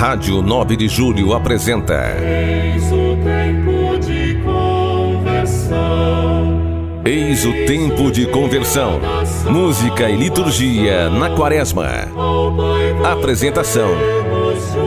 [0.00, 2.16] Rádio 9 de Julho apresenta.
[2.22, 5.82] Eis o tempo de conversão.
[7.04, 8.98] Eis o tempo de conversão.
[9.50, 11.86] Música e liturgia na Quaresma.
[13.04, 13.90] Apresentação: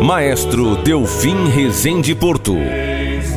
[0.01, 2.55] Maestro Delfim Rezende Porto.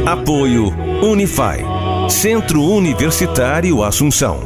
[0.06, 0.72] Apoio
[1.02, 1.62] Unify.
[2.08, 4.40] Centro Universitário Assunção.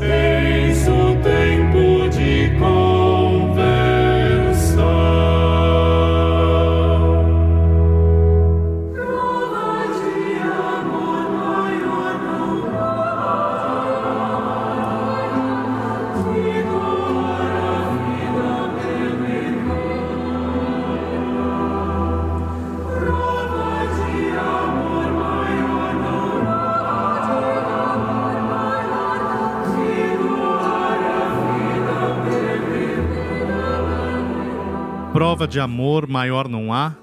[35.41, 36.95] Prova de amor maior não há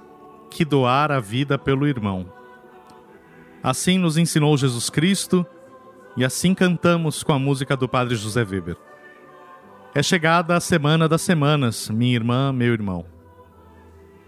[0.51, 2.31] que doar a vida pelo irmão.
[3.63, 5.43] Assim nos ensinou Jesus Cristo
[6.15, 8.77] e assim cantamos com a música do Padre José Weber.
[9.95, 13.07] É chegada a semana das semanas, minha irmã, meu irmão.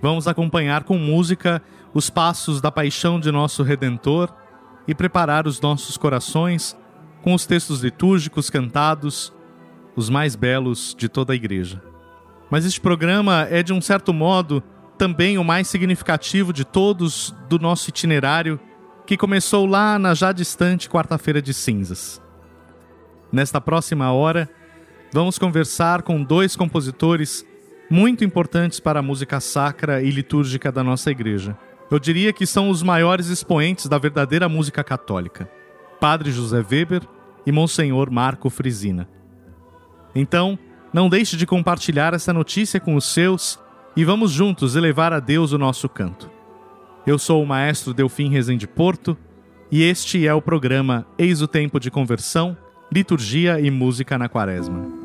[0.01, 1.61] Vamos acompanhar com música
[1.93, 4.33] os passos da paixão de nosso Redentor
[4.87, 6.75] e preparar os nossos corações
[7.21, 9.31] com os textos litúrgicos cantados,
[9.95, 11.88] os mais belos de toda a Igreja.
[12.49, 14.63] Mas este programa é, de um certo modo,
[14.97, 18.59] também o mais significativo de todos do nosso itinerário,
[19.05, 22.21] que começou lá na já distante Quarta-feira de Cinzas.
[23.31, 24.49] Nesta próxima hora,
[25.13, 27.45] vamos conversar com dois compositores
[27.89, 31.57] muito importantes para a música sacra e litúrgica da nossa igreja.
[31.89, 35.49] Eu diria que são os maiores expoentes da verdadeira música católica:
[35.99, 37.01] Padre José Weber
[37.45, 39.09] e Monsenhor Marco Frisina.
[40.13, 40.57] Então,
[40.93, 43.59] não deixe de compartilhar essa notícia com os seus
[43.95, 46.29] e vamos juntos elevar a Deus o nosso canto.
[47.05, 49.17] Eu sou o maestro Delfim Rezende Porto
[49.71, 52.57] e este é o programa Eis o Tempo de Conversão,
[52.91, 54.98] Liturgia e Música na Quaresma.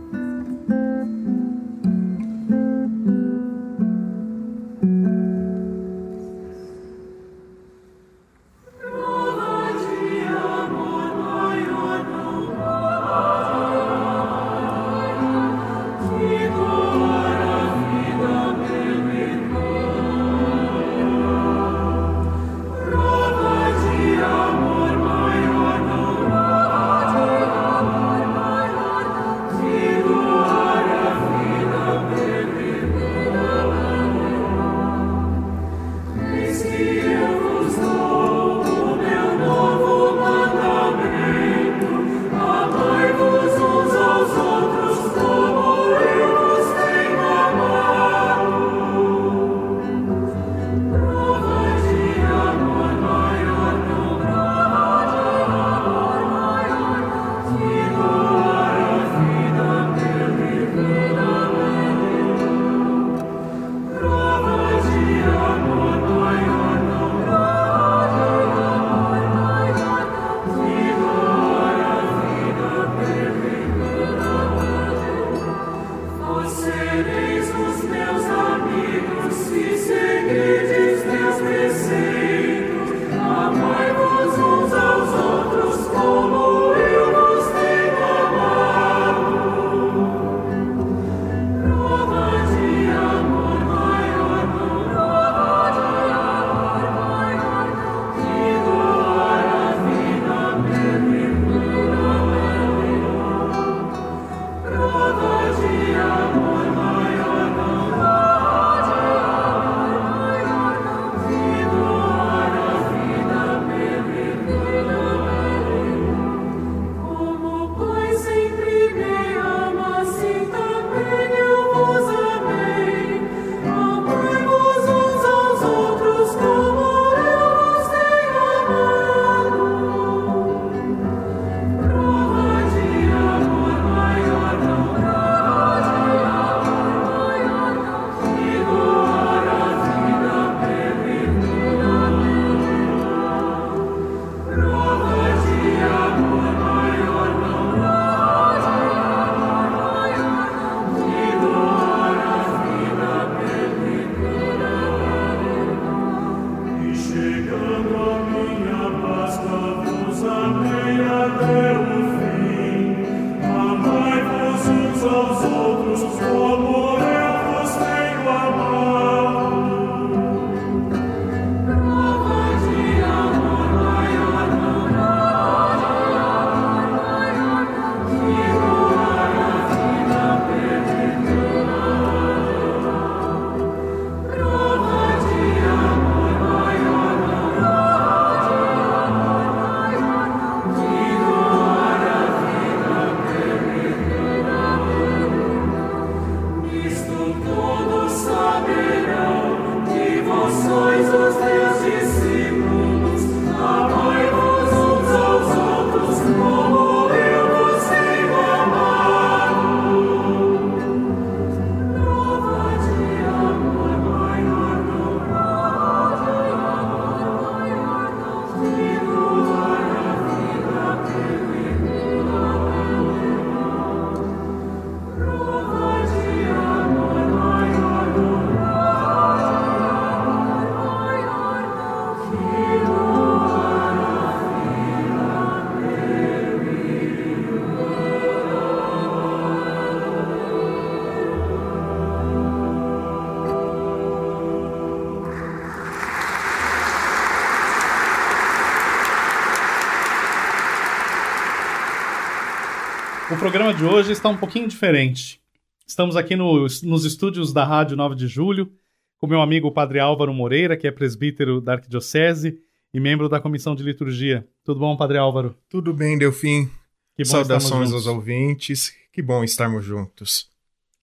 [253.44, 255.38] Programa de hoje está um pouquinho diferente.
[255.87, 258.73] Estamos aqui no, nos estúdios da Rádio 9 de Julho,
[259.19, 262.58] com meu amigo Padre Álvaro Moreira, que é presbítero da Arquidiocese
[262.91, 264.49] e membro da Comissão de Liturgia.
[264.64, 265.55] Tudo bom, Padre Álvaro?
[265.69, 266.70] Tudo bem, Delfim?
[267.14, 268.96] Que bom Saudações aos ouvintes.
[269.12, 270.49] Que bom estarmos juntos.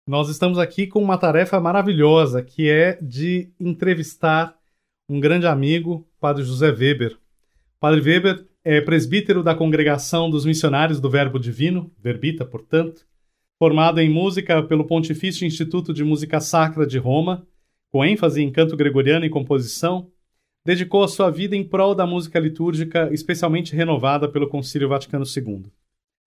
[0.08, 4.56] Nós estamos aqui com uma tarefa maravilhosa, que é de entrevistar
[5.08, 7.16] um grande amigo, Padre José Weber.
[7.80, 13.06] Padre Weber é presbítero da Congregação dos Missionários do Verbo Divino, Verbita, portanto,
[13.58, 17.46] formado em música pelo Pontifício Instituto de Música Sacra de Roma,
[17.92, 20.10] com ênfase em canto gregoriano e composição,
[20.66, 25.66] dedicou a sua vida em prol da música litúrgica, especialmente renovada pelo Concílio Vaticano II.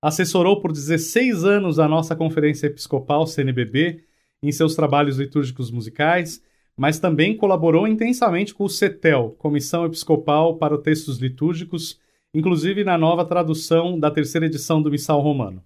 [0.02, 4.04] Assessorou por 16 anos a nossa Conferência Episcopal CNBB
[4.42, 6.42] em seus trabalhos litúrgicos musicais,
[6.76, 11.98] mas também colaborou intensamente com o CETEL, Comissão Episcopal para Textos Litúrgicos,
[12.34, 15.62] inclusive na nova tradução da terceira edição do Missal Romano.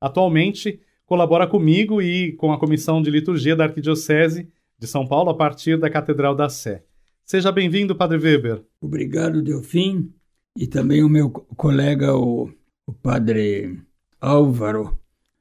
[0.00, 4.48] Atualmente, colabora comigo e com a Comissão de Liturgia da Arquidiocese
[4.78, 6.84] de São Paulo a partir da Catedral da Sé.
[7.24, 8.62] Seja bem-vindo, Padre Weber.
[8.80, 10.12] Obrigado, Delfim,
[10.56, 12.50] e também o meu co- colega, o,
[12.86, 13.78] o padre
[14.20, 14.98] Álvaro.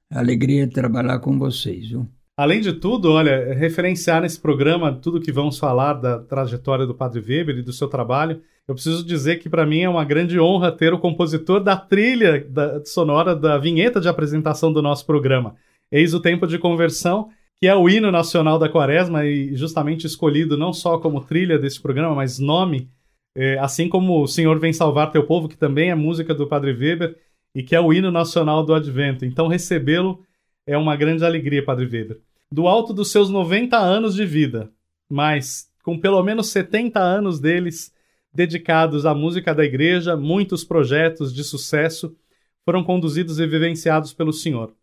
[0.09, 1.87] Alegria trabalhar com vocês.
[1.89, 2.07] Viu?
[2.41, 7.19] Além de tudo, olha, referenciar nesse programa tudo que vamos falar da trajetória do Padre
[7.19, 10.71] Weber e do seu trabalho, eu preciso dizer que para mim é uma grande honra
[10.71, 15.55] ter o compositor da trilha da- sonora da vinheta de apresentação do nosso programa.
[15.91, 17.29] Eis o Tempo de Conversão,
[17.59, 21.79] que é o hino nacional da Quaresma e justamente escolhido não só como trilha desse
[21.79, 22.89] programa, mas nome,
[23.37, 26.73] eh, assim como O Senhor Vem Salvar Teu Povo, que também é música do Padre
[26.73, 27.15] Weber
[27.53, 29.25] e que é o hino nacional do Advento.
[29.25, 30.25] Então recebê-lo
[30.65, 32.17] é uma grande alegria, Padre Weber.
[32.53, 34.69] Do alto dos seus 90 anos de vida,
[35.09, 37.93] mas com pelo menos 70 anos deles
[38.33, 42.13] dedicados à música da igreja, muitos projetos de sucesso
[42.65, 44.73] foram conduzidos e vivenciados pelo senhor.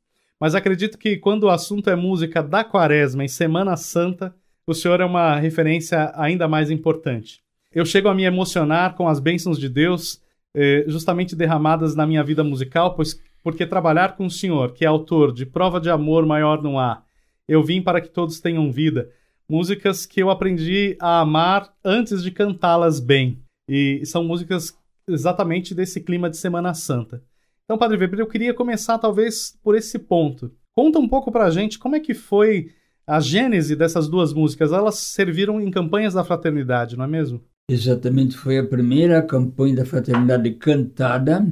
[0.40, 4.34] Mas acredito que quando o assunto é música da Quaresma em Semana Santa,
[4.66, 7.42] o senhor é uma referência ainda mais importante.
[7.70, 10.22] Eu chego a me emocionar com as bênçãos de Deus,
[10.54, 14.88] eh, justamente derramadas na minha vida musical, pois porque trabalhar com o senhor, que é
[14.88, 17.02] autor de Prova de Amor Maior Não Há,
[17.48, 19.10] Eu Vim para que Todos Tenham Vida,
[19.48, 23.38] músicas que eu aprendi a amar antes de cantá-las bem.
[23.68, 24.76] E são músicas
[25.08, 27.22] exatamente desse clima de Semana Santa.
[27.64, 30.50] Então, Padre Weber, eu queria começar talvez por esse ponto.
[30.76, 32.70] Conta um pouco pra gente como é que foi
[33.06, 34.72] a gênese dessas duas músicas.
[34.72, 37.42] Elas serviram em campanhas da fraternidade, não é mesmo?
[37.70, 41.46] Exatamente, foi a primeira campanha da Fraternidade cantada,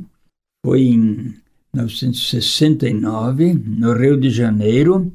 [0.65, 1.35] foi em
[1.75, 5.12] 1969, no Rio de Janeiro.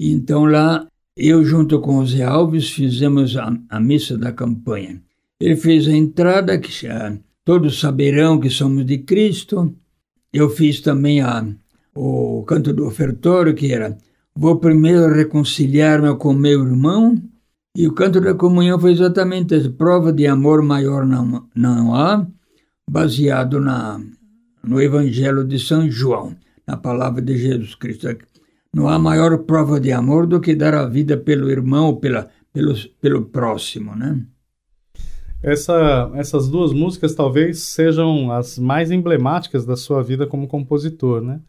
[0.00, 4.98] E então lá, eu junto com o Zé Alves fizemos a, a missa da campanha.
[5.38, 6.72] Ele fez a entrada, que
[7.44, 9.74] todos saberão que somos de Cristo.
[10.32, 11.46] Eu fiz também a,
[11.94, 13.98] o canto do ofertório, que era
[14.34, 17.20] Vou primeiro reconciliar-me com meu irmão.
[17.76, 22.26] E o canto da comunhão foi exatamente essa prova de amor maior não, não há,
[22.90, 24.00] baseado na,
[24.64, 26.34] no Evangelho de São João,
[26.66, 28.08] na palavra de Jesus Cristo.
[28.74, 32.30] Não há maior prova de amor do que dar a vida pelo irmão ou pela,
[32.52, 34.24] pelo, pelo próximo, né?
[35.42, 41.40] Essa, essas duas músicas talvez sejam as mais emblemáticas da sua vida como compositor, né?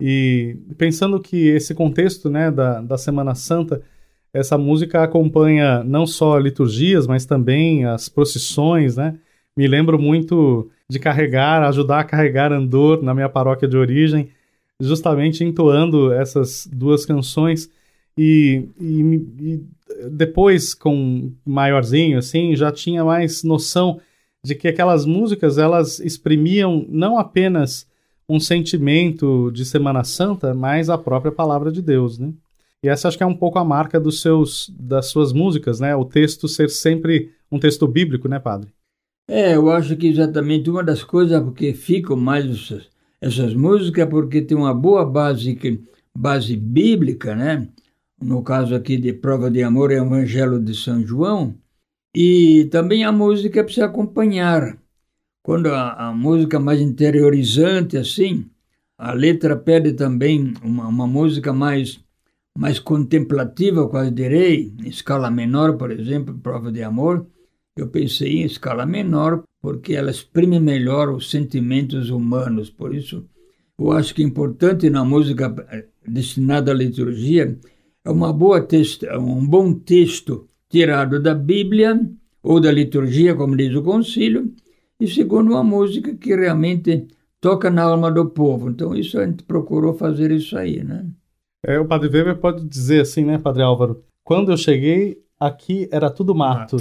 [0.00, 3.82] E pensando que esse contexto né, da, da Semana Santa,
[4.32, 9.18] essa música acompanha não só liturgias, mas também as procissões, né?
[9.56, 14.30] Me lembro muito de carregar, ajudar a carregar Andor na minha paróquia de origem,
[14.82, 17.70] justamente entoando essas duas canções.
[18.16, 19.00] E, e,
[19.40, 19.64] e
[20.10, 24.00] depois, com maiorzinho, assim, já tinha mais noção
[24.44, 27.86] de que aquelas músicas, elas exprimiam não apenas
[28.28, 32.32] um sentimento de Semana Santa, mas a própria palavra de Deus, né?
[32.84, 35.94] E essa acho que é um pouco a marca dos seus, das suas músicas, né?
[35.94, 38.70] O texto ser sempre um texto bíblico, né, padre?
[39.28, 42.88] É, eu acho que exatamente uma das coisas porque ficam mais essas,
[43.22, 45.56] essas músicas porque tem uma boa base,
[46.12, 47.68] base bíblica, né?
[48.20, 51.54] No caso aqui de Prova de Amor é o Evangelho de São João.
[52.14, 54.76] E também a música precisa acompanhar.
[55.40, 58.50] Quando a, a música mais interiorizante, assim,
[58.98, 62.00] a letra pede também uma, uma música mais,
[62.58, 67.24] mais contemplativa, quase direi, em escala menor, por exemplo, Prova de Amor.
[67.76, 72.68] Eu pensei em escala menor porque ela exprime melhor os sentimentos humanos.
[72.68, 73.24] Por isso,
[73.78, 77.56] eu acho que é importante na música eh, destinada à liturgia
[78.04, 82.00] é uma boa texto, um bom texto tirado da Bíblia
[82.42, 84.52] ou da liturgia, como diz o concílio,
[84.98, 87.06] e segundo uma música que realmente
[87.40, 88.70] toca na alma do povo.
[88.70, 91.06] Então, isso a gente procurou fazer isso aí, né?
[91.64, 94.02] É, o Padre Weber pode dizer assim, né, Padre Álvaro?
[94.24, 96.76] Quando eu cheguei, aqui era tudo mato.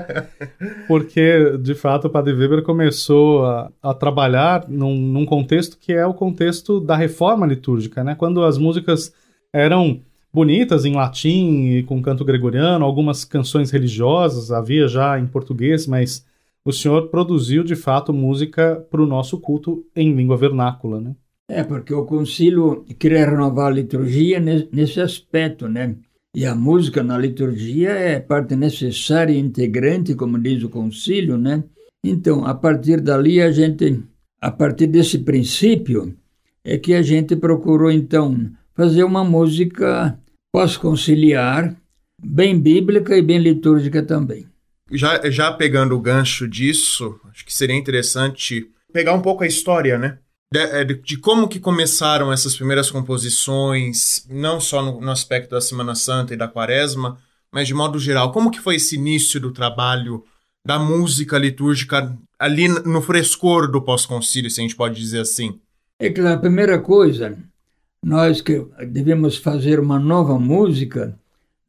[0.86, 6.06] Porque, de fato, o Padre Weber começou a, a trabalhar num, num, contexto que é
[6.06, 8.14] o contexto da reforma litúrgica, né?
[8.14, 9.12] Quando as músicas
[9.52, 10.00] eram
[10.32, 16.24] bonitas em latim e com canto gregoriano, algumas canções religiosas, havia já em português, mas
[16.64, 21.14] o senhor produziu, de fato, música para o nosso culto em língua vernácula, né?
[21.48, 25.96] É, porque o concílio queria renovar a liturgia nesse aspecto, né?
[26.34, 31.64] E a música na liturgia é parte necessária e integrante, como diz o concílio, né?
[32.04, 34.02] Então, a partir dali, a gente,
[34.40, 36.16] a partir desse princípio,
[36.64, 40.18] é que a gente procurou, então, fazer uma música
[40.52, 41.76] pós-conciliar,
[42.22, 44.46] bem bíblica e bem litúrgica também.
[44.90, 49.98] Já, já pegando o gancho disso, acho que seria interessante pegar um pouco a história,
[49.98, 50.18] né?
[50.52, 55.60] É, de, de, como que começaram essas primeiras composições, não só no, no, aspecto da
[55.60, 57.18] Semana Santa e da Quaresma,
[57.52, 60.24] mas de modo geral, como que foi esse início do trabalho
[60.66, 65.60] da música litúrgica ali no frescor do pós-concílio, se a gente pode dizer assim?
[66.00, 67.38] É que a primeira coisa,
[68.04, 71.16] nós que devemos fazer uma nova música,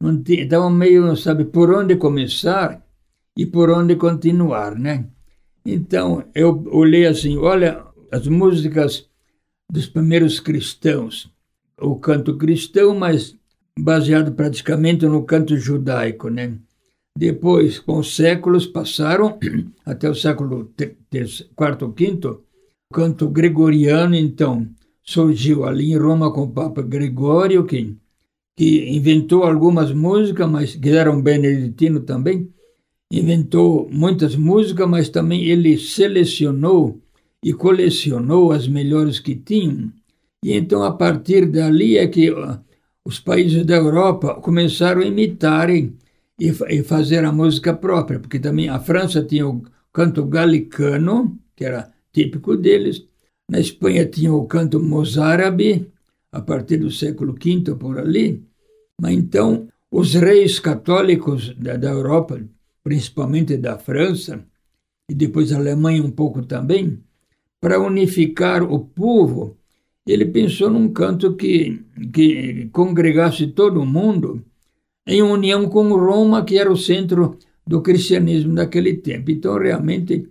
[0.00, 2.84] não então meio não sabe por onde começar
[3.36, 5.06] e por onde continuar, né?
[5.64, 9.08] Então eu olhei assim, olha as músicas
[9.70, 11.32] dos primeiros cristãos,
[11.80, 13.34] o canto cristão, mas
[13.78, 16.58] baseado praticamente no canto judaico, né?
[17.16, 19.38] Depois, com os séculos, passaram
[19.84, 21.46] até o século IV
[21.80, 24.68] ou V, o canto gregoriano, então,
[25.02, 27.96] surgiu ali em Roma com o Papa Gregório, que,
[28.56, 32.52] que inventou algumas músicas, mas que era um beneditino também,
[33.10, 37.01] inventou muitas músicas, mas também ele selecionou
[37.42, 39.92] e colecionou as melhores que tinham.
[40.44, 42.30] E então, a partir dali, é que
[43.04, 45.96] os países da Europa começaram a imitarem
[46.38, 51.64] e, e fazer a música própria, porque também a França tinha o canto galicano, que
[51.64, 53.06] era típico deles,
[53.50, 55.90] na Espanha tinha o canto mozárabe,
[56.30, 58.42] a partir do século V por ali.
[59.00, 62.40] Mas então, os reis católicos da, da Europa,
[62.82, 64.44] principalmente da França,
[65.08, 66.98] e depois a Alemanha um pouco também,
[67.62, 69.56] para unificar o povo,
[70.04, 71.80] ele pensou num canto que,
[72.12, 74.44] que congregasse todo mundo
[75.06, 79.30] em união com Roma, que era o centro do cristianismo daquele tempo.
[79.30, 80.28] Então, realmente,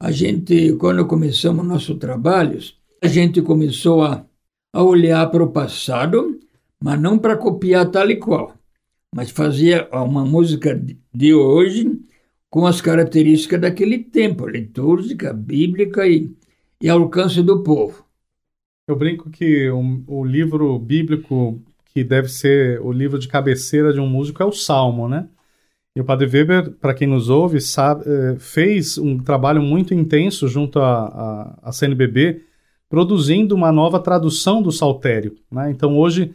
[0.00, 4.24] a gente, quando começamos nossos trabalhos, a gente começou a,
[4.72, 6.40] a olhar para o passado,
[6.82, 8.54] mas não para copiar tal e qual,
[9.14, 10.82] mas fazia uma música
[11.14, 12.00] de hoje
[12.48, 16.34] com as características daquele tempo, litúrgica, bíblica e,
[16.80, 18.04] e alcance do povo.
[18.86, 24.00] Eu brinco que o, o, livro bíblico que deve ser o livro de cabeceira de
[24.00, 25.28] um músico é o Salmo, né?
[25.96, 30.48] E o Padre Weber, para quem nos ouve, sabe, eh, fez um trabalho muito intenso
[30.48, 32.42] junto à CNBB,
[32.88, 35.36] produzindo uma nova tradução do Saltério.
[35.50, 35.70] Né?
[35.70, 36.34] Então, hoje,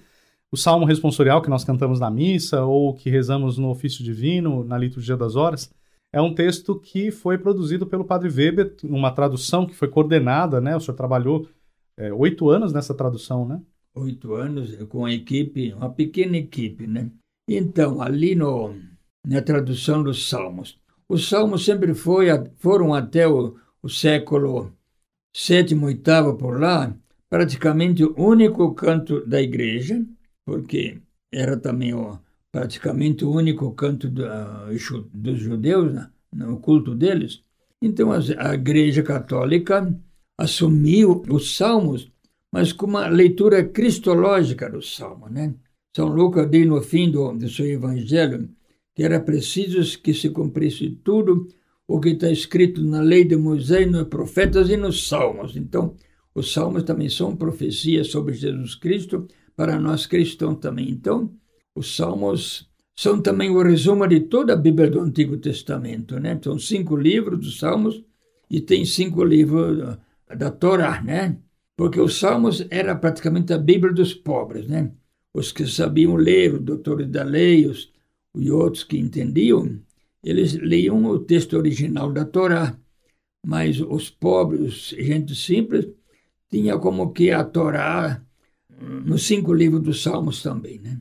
[0.49, 4.77] o Salmo responsorial que nós cantamos na missa ou que rezamos no ofício divino, na
[4.77, 5.69] liturgia das horas,
[6.11, 10.75] é um texto que foi produzido pelo Padre Weber, uma tradução que foi coordenada, né?
[10.75, 11.47] O senhor trabalhou
[11.97, 13.61] é, oito anos nessa tradução, né?
[13.93, 17.11] Oito anos com a equipe, uma pequena equipe, né?
[17.47, 18.75] Então, ali no,
[19.25, 24.71] na tradução dos Salmos, os Salmos sempre foi, foram até o, o século
[25.35, 26.95] sétimo, oitavo por lá,
[27.29, 30.03] praticamente o único canto da igreja,
[30.45, 31.01] porque
[31.31, 32.19] era também o,
[32.51, 37.43] praticamente o único canto dos judeus, né, no culto deles.
[37.81, 39.93] Então a Igreja Católica
[40.37, 42.11] assumiu os salmos,
[42.51, 45.31] mas com uma leitura cristológica dos salmos.
[45.31, 45.53] Né?
[45.95, 48.49] São Lucas diz no fim do, do seu evangelho
[48.95, 51.47] que era preciso que se cumprisse tudo
[51.87, 55.55] o que está escrito na lei de Moisés, nos profetas e nos salmos.
[55.55, 55.95] Então,
[56.35, 60.89] os salmos também são profecias sobre Jesus Cristo para nós cristãos também.
[60.89, 61.31] Então,
[61.79, 66.37] os Salmos são também o resumo de toda a Bíblia do Antigo Testamento, né?
[66.43, 68.03] São cinco livros dos Salmos
[68.49, 71.37] e tem cinco livros da Torá, né?
[71.77, 74.91] Porque os Salmos era praticamente a Bíblia dos pobres, né?
[75.33, 77.93] Os que sabiam ler, os doutores da lei, os,
[78.35, 79.79] e outros que entendiam,
[80.21, 82.77] eles liam o texto original da Torá.
[83.45, 85.87] Mas os pobres, gente simples,
[86.49, 88.21] tinha como que a Torá
[89.05, 90.99] nos cinco livros dos Salmos também, né?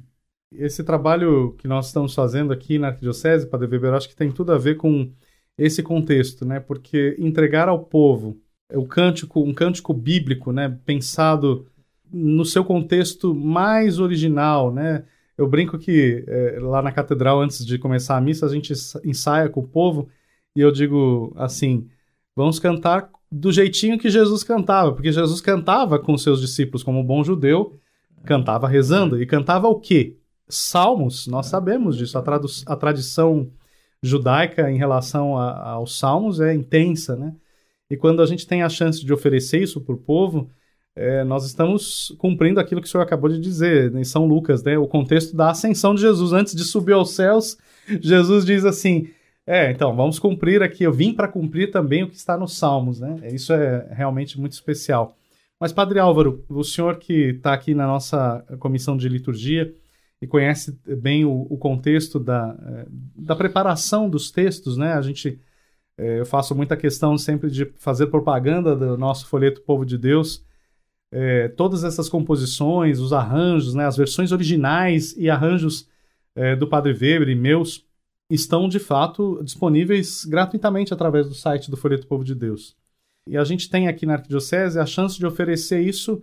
[0.53, 4.53] Esse trabalho que nós estamos fazendo aqui na Arquidiocese, Padre Weber, acho que tem tudo
[4.53, 5.13] a ver com
[5.59, 6.59] esse contexto, né?
[6.59, 8.41] Porque entregar ao povo
[8.75, 11.67] o cântico, um cântico bíblico, né, pensado
[12.13, 15.05] no seu contexto mais original, né?
[15.37, 18.73] Eu brinco que é, lá na catedral, antes de começar a missa, a gente
[19.05, 20.09] ensaia com o povo
[20.57, 21.89] e eu digo assim:
[22.35, 27.23] vamos cantar do jeitinho que Jesus cantava, porque Jesus cantava com seus discípulos como bom
[27.23, 27.79] judeu,
[28.25, 30.18] cantava rezando e cantava o quê?
[30.49, 32.19] Salmos, nós sabemos disso.
[32.19, 32.23] A,
[32.67, 33.51] a tradição
[34.03, 37.35] judaica em relação a, aos salmos é intensa, né?
[37.91, 40.51] E quando a gente tem a chance de oferecer isso para o povo,
[40.95, 44.77] é, nós estamos cumprindo aquilo que o senhor acabou de dizer em São Lucas, né?
[44.77, 46.33] O contexto da ascensão de Jesus.
[46.33, 47.57] Antes de subir aos céus,
[48.01, 49.09] Jesus diz assim:
[49.47, 50.85] É, então, vamos cumprir aqui.
[50.85, 53.17] Eu vim para cumprir também o que está nos Salmos, né?
[53.33, 55.17] Isso é realmente muito especial.
[55.61, 59.73] Mas, Padre Álvaro, o senhor que está aqui na nossa comissão de liturgia
[60.21, 64.95] e conhece bem o, o contexto da, é, da preparação dos textos, né?
[64.95, 65.41] A gente
[65.99, 70.45] é, eu faço muita questão sempre de fazer propaganda do nosso folheto Povo de Deus.
[71.11, 75.89] É, todas essas composições, os arranjos, né, as versões originais e arranjos
[76.37, 77.85] é, do Padre Weber e meus
[78.31, 82.77] estão de fato disponíveis gratuitamente através do site do Folheto Povo de Deus.
[83.27, 86.23] E a gente tem aqui na Arquidiocese a chance de oferecer isso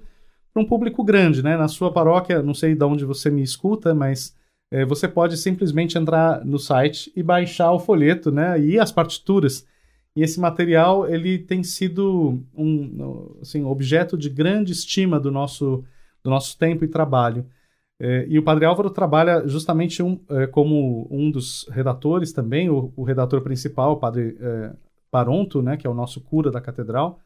[0.55, 1.57] para um público grande, né?
[1.57, 4.33] Na sua paróquia, não sei de onde você me escuta, mas
[4.71, 8.57] é, você pode simplesmente entrar no site e baixar o folheto, né?
[8.61, 9.67] E as partituras.
[10.15, 15.83] E esse material ele tem sido um assim, objeto de grande estima do nosso,
[16.23, 17.45] do nosso tempo e trabalho.
[17.99, 22.93] É, e o Padre Álvaro trabalha justamente um, é, como um dos redatores também, o,
[22.95, 24.73] o redator principal, o Padre é,
[25.11, 27.19] Paronto, né, que é o nosso cura da catedral.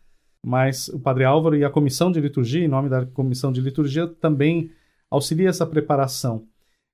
[0.45, 4.07] Mas o Padre Álvaro e a comissão de liturgia, em nome da comissão de liturgia,
[4.07, 4.71] também
[5.09, 6.45] auxilia essa preparação.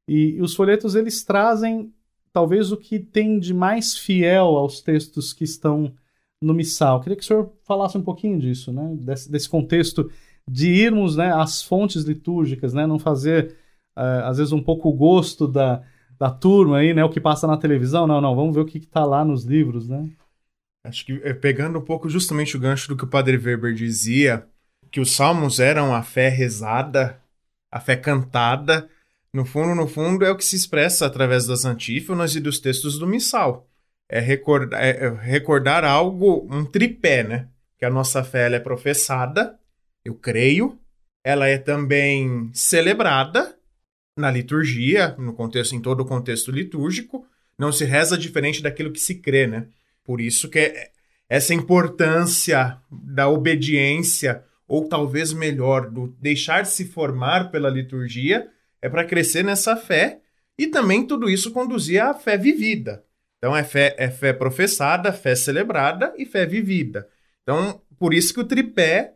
[0.08, 1.94] E, os folhetos eles trazem
[2.32, 5.94] talvez o que tem de mais fiel aos textos que estão
[6.42, 7.00] no missal.
[7.02, 8.96] Queria que o senhor falasse um pouquinho disso, né?
[9.00, 10.10] Desse, desse contexto
[10.48, 12.86] de irmos né, às fontes litúrgicas, né?
[12.86, 13.56] Não fazer,
[13.98, 15.82] uh, às vezes, um pouco o gosto da,
[16.20, 17.04] da turma aí, né?
[17.04, 18.06] O que passa na televisão.
[18.06, 20.10] Não, não, vamos ver o que está lá nos livros, né?
[20.86, 24.46] Acho que é, pegando um pouco justamente o gancho do que o Padre Weber dizia,
[24.92, 27.20] que os salmos eram a fé rezada,
[27.72, 28.88] a fé cantada,
[29.34, 32.98] no fundo, no fundo, é o que se expressa através das antífonas e dos textos
[32.98, 33.68] do missal.
[34.08, 37.50] É recordar, é recordar algo, um tripé, né?
[37.78, 39.60] Que a nossa fé é professada,
[40.06, 40.80] eu creio,
[41.24, 43.58] ela é também celebrada
[44.16, 49.00] na liturgia, no contexto, em todo o contexto litúrgico, não se reza diferente daquilo que
[49.00, 49.68] se crê, né?
[50.06, 50.92] Por isso que é
[51.28, 58.48] essa importância da obediência, ou talvez melhor, do deixar se formar pela liturgia,
[58.82, 60.20] é para crescer nessa fé
[60.58, 63.04] e também tudo isso conduzir à fé vivida.
[63.38, 67.08] Então é fé, é fé professada, fé celebrada e fé vivida.
[67.44, 69.14] Então, por isso que o tripé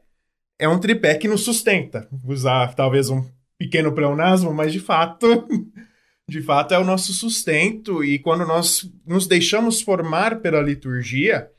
[0.58, 2.08] é um tripé que nos sustenta.
[2.26, 3.24] Usar talvez um
[3.58, 5.48] pequeno pleonasmo, mas de fato,
[6.30, 11.50] de fato é o nosso sustento e quando nós nos deixamos formar pela liturgia,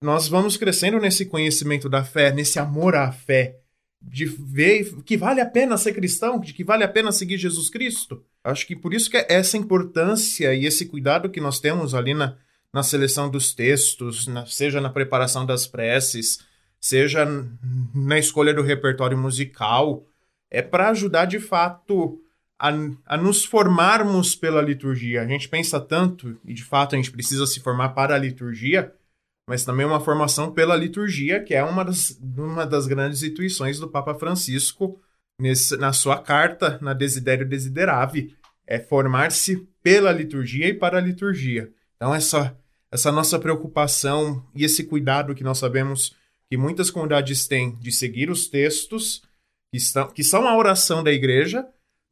[0.00, 3.56] nós vamos crescendo nesse conhecimento da fé, nesse amor à fé,
[4.00, 7.70] de ver que vale a pena ser cristão, de que vale a pena seguir Jesus
[7.70, 8.22] Cristo.
[8.44, 12.12] Acho que por isso que é essa importância e esse cuidado que nós temos ali
[12.12, 12.36] na,
[12.72, 16.40] na seleção dos textos, na, seja na preparação das preces,
[16.78, 17.26] seja
[17.94, 20.06] na escolha do repertório musical,
[20.50, 22.20] é para ajudar de fato
[22.58, 22.70] a,
[23.04, 25.22] a nos formarmos pela liturgia.
[25.22, 28.92] A gente pensa tanto, e de fato a gente precisa se formar para a liturgia,
[29.48, 33.88] mas também uma formação pela liturgia, que é uma das, uma das grandes intuições do
[33.88, 35.00] Papa Francisco
[35.40, 38.34] nesse, na sua carta, na Desiderio Desiderave,
[38.66, 41.72] é formar-se pela liturgia e para a liturgia.
[41.94, 42.58] Então, essa,
[42.90, 46.16] essa nossa preocupação e esse cuidado que nós sabemos
[46.50, 49.22] que muitas comunidades têm de seguir os textos,
[49.70, 51.66] que, estão, que são a oração da igreja,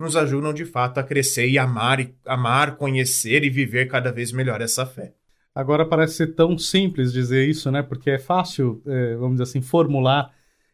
[0.04, 4.30] nos ajudam de fato a crescer e amar, e amar, conhecer e viver cada vez
[4.30, 5.12] melhor essa fé.
[5.54, 7.82] Agora parece ser tão simples dizer isso, né?
[7.82, 10.32] Porque é fácil, é, vamos dizer assim, formular.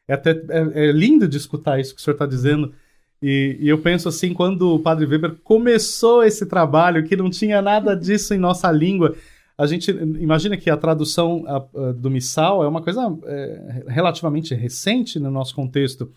[0.08, 2.72] É até é, é lindo de escutar isso que o senhor está dizendo.
[3.22, 7.60] E, e, eu penso assim, quando o Padre Weber começou esse trabalho, que não tinha
[7.60, 9.14] nada disso em nossa língua,
[9.58, 14.54] a gente imagina que a tradução a, a, do missal é uma coisa é, relativamente
[14.54, 16.10] recente no nosso contexto,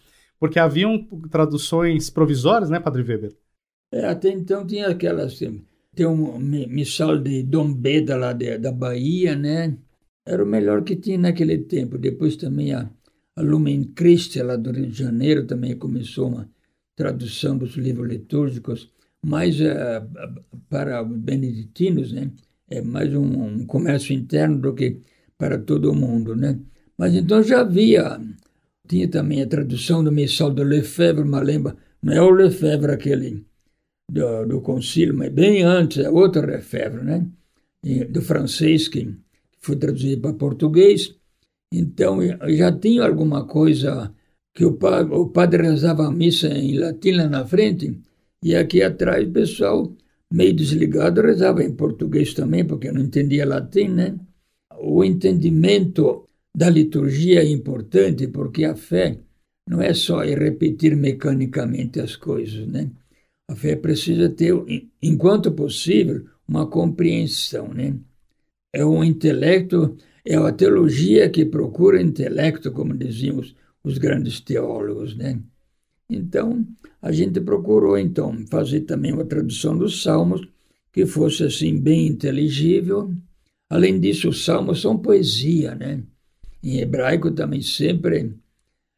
[0.43, 3.33] porque haviam traduções provisórias, né, Padre Weber?
[3.93, 5.63] É, até então tinha aquelas assim,
[5.95, 9.77] tem um missal de Dom Beda lá de, da Bahia, né?
[10.25, 11.97] Era o melhor que tinha naquele tempo.
[11.97, 12.89] Depois também a,
[13.37, 16.49] a Lumen Christi, lá do Rio de Janeiro, também começou uma
[16.93, 18.91] tradução dos livros litúrgicos,
[19.25, 20.05] mais uh,
[20.67, 22.29] para os beneditinos, né?
[22.69, 24.99] É mais um, um, comércio interno do que
[25.37, 26.59] para todo mundo, né?
[26.97, 28.19] Mas então já havia,
[28.87, 33.45] tinha também a tradução do Missal de Lefebvre, mas lembra, não é o Lefebvre aquele
[34.11, 37.27] do, do concílio, mas bem antes, é outro Lefebvre, né?
[38.09, 39.13] Do francês, que
[39.59, 41.15] foi traduzido para português.
[41.71, 42.19] Então
[42.49, 44.13] já tinha alguma coisa
[44.53, 47.99] que o padre, o padre rezava a missa em latim lá na frente,
[48.43, 49.95] e aqui atrás o pessoal,
[50.31, 54.15] meio desligado, rezava em português também, porque não entendia latim, né?
[54.77, 59.19] O entendimento da liturgia é importante, porque a fé
[59.67, 62.91] não é só repetir mecanicamente as coisas, né?
[63.49, 64.53] A fé precisa ter,
[65.01, 67.97] enquanto possível, uma compreensão, né?
[68.73, 75.15] É um intelecto, é a teologia que procura intelecto, como diziam os, os grandes teólogos,
[75.15, 75.41] né?
[76.09, 76.65] Então,
[77.01, 80.41] a gente procurou então fazer também uma tradução dos salmos
[80.91, 83.13] que fosse assim bem inteligível.
[83.69, 86.03] Além disso, os salmos são poesia, né?
[86.63, 88.33] Em hebraico também sempre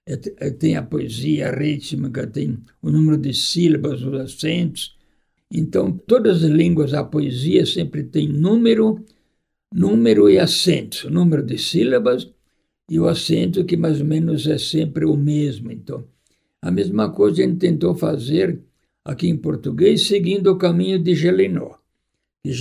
[0.08, 4.95] é, é, tem a poesia rítmica, tem o número de sílabas, os acentos.
[5.51, 9.04] Então, todas as línguas, a poesia sempre tem número,
[9.73, 12.32] número e acento, número de sílabas
[12.89, 15.71] e o acento que mais ou menos é sempre o mesmo.
[15.71, 16.06] Então,
[16.62, 18.62] a mesma coisa a gente tentou fazer
[19.04, 21.75] aqui em português, seguindo o caminho de Gelinó.
[22.43, 22.54] E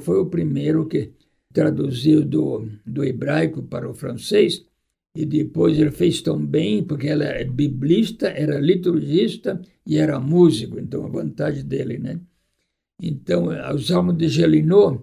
[0.00, 1.12] foi o primeiro que
[1.52, 4.64] traduziu do, do hebraico para o francês,
[5.14, 10.78] e depois ele fez tão bem, porque ela é biblista, era liturgista e era músico,
[10.78, 12.20] então a vantagem dele, né?
[13.02, 14.98] Então, os salmos de Gelinó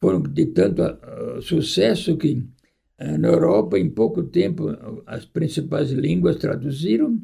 [0.00, 4.68] foram de tanto uh, sucesso que uh, na Europa, em pouco tempo,
[5.06, 7.20] as principais línguas traduziram,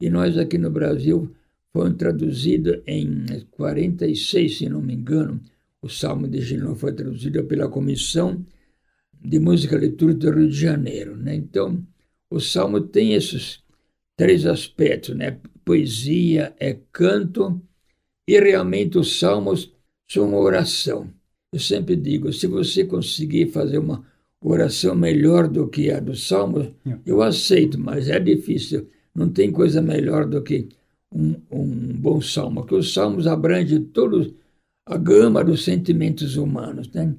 [0.00, 1.32] e nós aqui no Brasil
[1.72, 5.40] foram traduzidos em 46, se não me engano,
[5.84, 8.42] o Salmo de Gelinó foi traduzido pela Comissão
[9.22, 11.14] de Música Litúrgica do Rio de Janeiro.
[11.14, 11.34] Né?
[11.34, 11.86] Então,
[12.30, 13.62] o Salmo tem esses
[14.16, 15.38] três aspectos, né?
[15.62, 17.60] Poesia, é canto,
[18.26, 19.72] e realmente os Salmos
[20.08, 21.10] são uma oração.
[21.52, 24.04] Eu sempre digo, se você conseguir fazer uma
[24.40, 26.98] oração melhor do que a dos Salmos, é.
[27.04, 28.88] eu aceito, mas é difícil.
[29.14, 30.68] Não tem coisa melhor do que
[31.12, 34.32] um, um bom salmo, porque os salmos abrangem todos
[34.86, 36.90] a gama dos sentimentos humanos.
[36.90, 37.14] Né?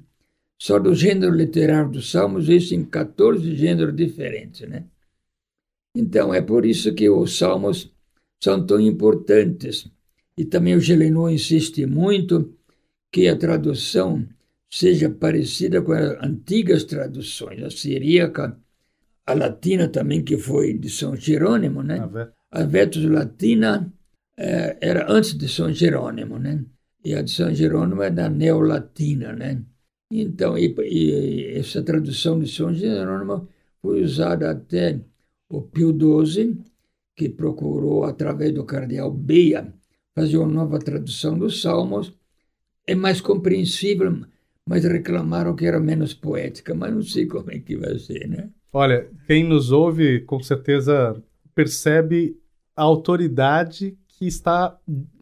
[0.57, 4.67] Só do gênero literário dos Salmos, existem 14 gêneros diferentes.
[4.67, 4.85] Né?
[5.95, 7.91] Então, é por isso que os Salmos
[8.43, 9.89] são tão importantes.
[10.37, 12.53] E também o Gelenot insiste muito
[13.11, 14.27] que a tradução
[14.69, 18.59] seja parecida com as antigas traduções, a siríaca,
[19.25, 21.97] a latina também, que foi de São Jerônimo, né?
[22.51, 23.91] A Vetus Latina
[24.37, 26.63] é, era antes de São Jerônimo, né?
[27.05, 29.61] E a de São Jerônimo é da neolatina, né?
[30.11, 33.47] Então, e, e essa tradução de São Jerônimo
[33.79, 34.99] foi usada até
[35.47, 36.57] o Pio XII,
[37.15, 39.71] que procurou, através do cardeal Beia,
[40.15, 42.11] fazer uma nova tradução dos Salmos.
[42.87, 44.21] É mais compreensível,
[44.67, 48.49] mas reclamaram que era menos poética, mas não sei como é que vai ser, né?
[48.73, 51.21] Olha, quem nos ouve com certeza
[51.53, 52.37] percebe
[52.75, 54.77] a autoridade que está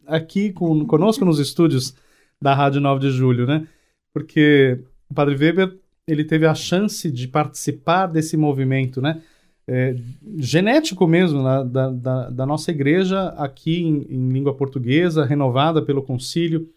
[0.07, 1.95] aqui com, conosco nos estúdios
[2.41, 3.67] da Rádio 9 de Julho, né?
[4.13, 9.21] Porque o Padre Weber ele teve a chance de participar desse movimento, né?
[9.65, 9.95] É,
[10.35, 16.03] genético mesmo na, da, da, da, nossa igreja aqui em, em, língua portuguesa, renovada pelo
[16.03, 16.69] concílio.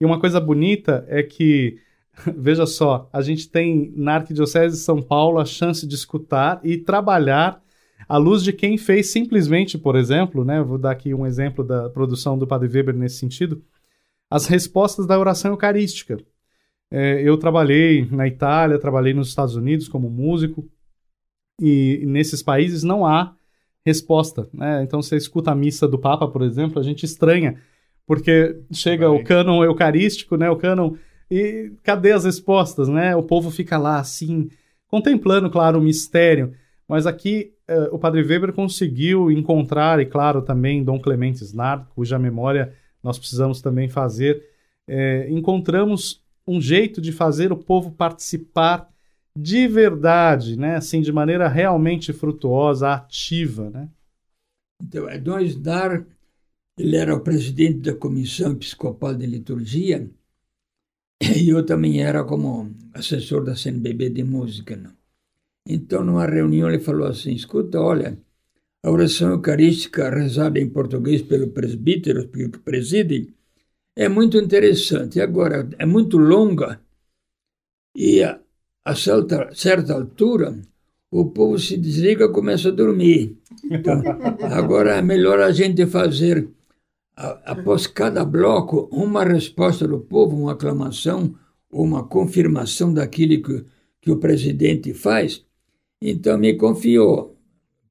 [0.00, 1.78] E uma coisa bonita é que,
[2.36, 6.78] veja só, a gente tem na Arquidiocese de São Paulo a chance de escutar e
[6.78, 7.60] trabalhar
[8.10, 11.88] à luz de quem fez simplesmente, por exemplo, né, vou dar aqui um exemplo da
[11.88, 13.62] produção do Padre Weber nesse sentido,
[14.28, 16.18] as respostas da oração eucarística.
[16.90, 20.68] É, eu trabalhei na Itália, trabalhei nos Estados Unidos como músico,
[21.62, 23.32] e nesses países não há
[23.86, 24.48] resposta.
[24.52, 24.82] Né?
[24.82, 27.62] Então você escuta a missa do Papa, por exemplo, a gente estranha,
[28.08, 29.20] porque chega Vai.
[29.20, 30.96] o cânon eucarístico, né, o cânon,
[31.30, 32.88] e cadê as respostas?
[32.88, 33.14] Né?
[33.14, 34.48] O povo fica lá assim,
[34.88, 36.52] contemplando, claro, o mistério.
[36.88, 37.54] Mas aqui
[37.92, 43.62] o Padre Weber conseguiu encontrar, e claro, também Dom Clemente Snard, cuja memória nós precisamos
[43.62, 44.44] também fazer,
[44.86, 48.90] é, encontramos um jeito de fazer o povo participar
[49.36, 50.76] de verdade, né?
[50.76, 53.70] assim, de maneira realmente frutuosa, ativa.
[53.70, 53.88] Né?
[54.82, 56.06] Então, Dom Snard,
[56.78, 60.10] ele era o presidente da Comissão Episcopal de Liturgia,
[61.22, 64.76] e eu também era como assessor da CNBB de Música.
[64.76, 64.99] Não?
[65.66, 68.18] Então, numa reunião, ele falou assim: escuta, olha,
[68.84, 73.34] a oração eucarística rezada em português pelo presbítero que preside
[73.96, 75.20] é muito interessante.
[75.20, 76.80] Agora, é muito longa
[77.94, 78.40] e a,
[78.84, 80.60] a certa, certa altura
[81.10, 83.36] o povo se desliga e começa a dormir.
[83.68, 84.08] Então,
[84.46, 86.48] agora é melhor a gente fazer,
[87.16, 91.34] a- após cada bloco, uma resposta do povo, uma aclamação,
[91.70, 93.66] uma confirmação daquilo que,
[94.02, 95.44] que o presidente faz.
[96.00, 97.36] Então me confiou.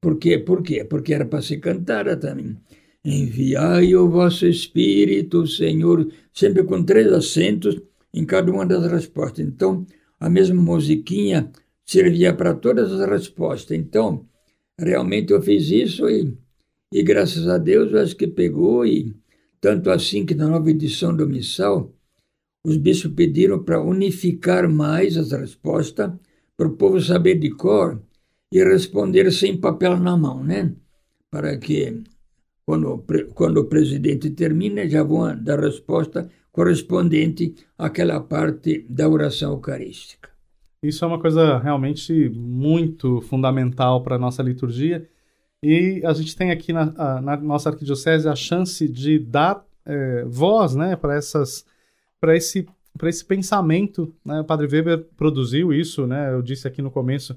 [0.00, 0.38] Por quê?
[0.38, 0.84] Por quê?
[0.84, 2.56] Porque era para se cantar também.
[3.04, 7.80] Enviai o vosso Espírito, Senhor, sempre com três acentos
[8.12, 9.46] em cada uma das respostas.
[9.46, 9.86] Então,
[10.18, 11.50] a mesma musiquinha
[11.86, 13.76] servia para todas as respostas.
[13.76, 14.26] Então,
[14.78, 16.36] realmente eu fiz isso e,
[16.92, 19.14] e graças a Deus eu acho que pegou e
[19.60, 21.94] tanto assim que na nova edição do Missal,
[22.64, 26.12] os bispos pediram para unificar mais as respostas
[26.60, 28.02] para o povo saber de cor
[28.52, 30.70] e responder sem papel na mão, né?
[31.30, 32.02] Para que
[32.66, 40.28] quando, quando o presidente termina, já vão dar resposta correspondente àquela parte da oração eucarística.
[40.82, 45.08] Isso é uma coisa realmente muito fundamental para a nossa liturgia.
[45.62, 50.74] E a gente tem aqui na, na nossa arquidiocese a chance de dar eh, voz
[50.74, 51.64] né, para essas
[52.20, 54.14] para esse, para esse pensamento.
[54.24, 54.40] Né?
[54.40, 56.32] O Padre Weber produziu isso, né?
[56.32, 57.36] eu disse aqui no começo,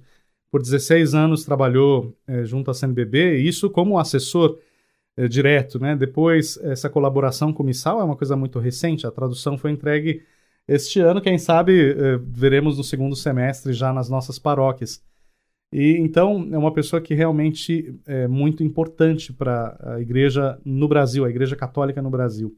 [0.51, 4.59] por 16 anos trabalhou eh, junto à CNBB, isso como assessor
[5.17, 5.79] eh, direto.
[5.79, 5.95] Né?
[5.95, 10.23] Depois, essa colaboração com Missal é uma coisa muito recente, a tradução foi entregue
[10.67, 15.03] este ano, quem sabe eh, veremos no segundo semestre já nas nossas paróquias.
[15.71, 21.25] E então é uma pessoa que realmente é muito importante para a igreja no Brasil,
[21.25, 22.55] a igreja católica no Brasil.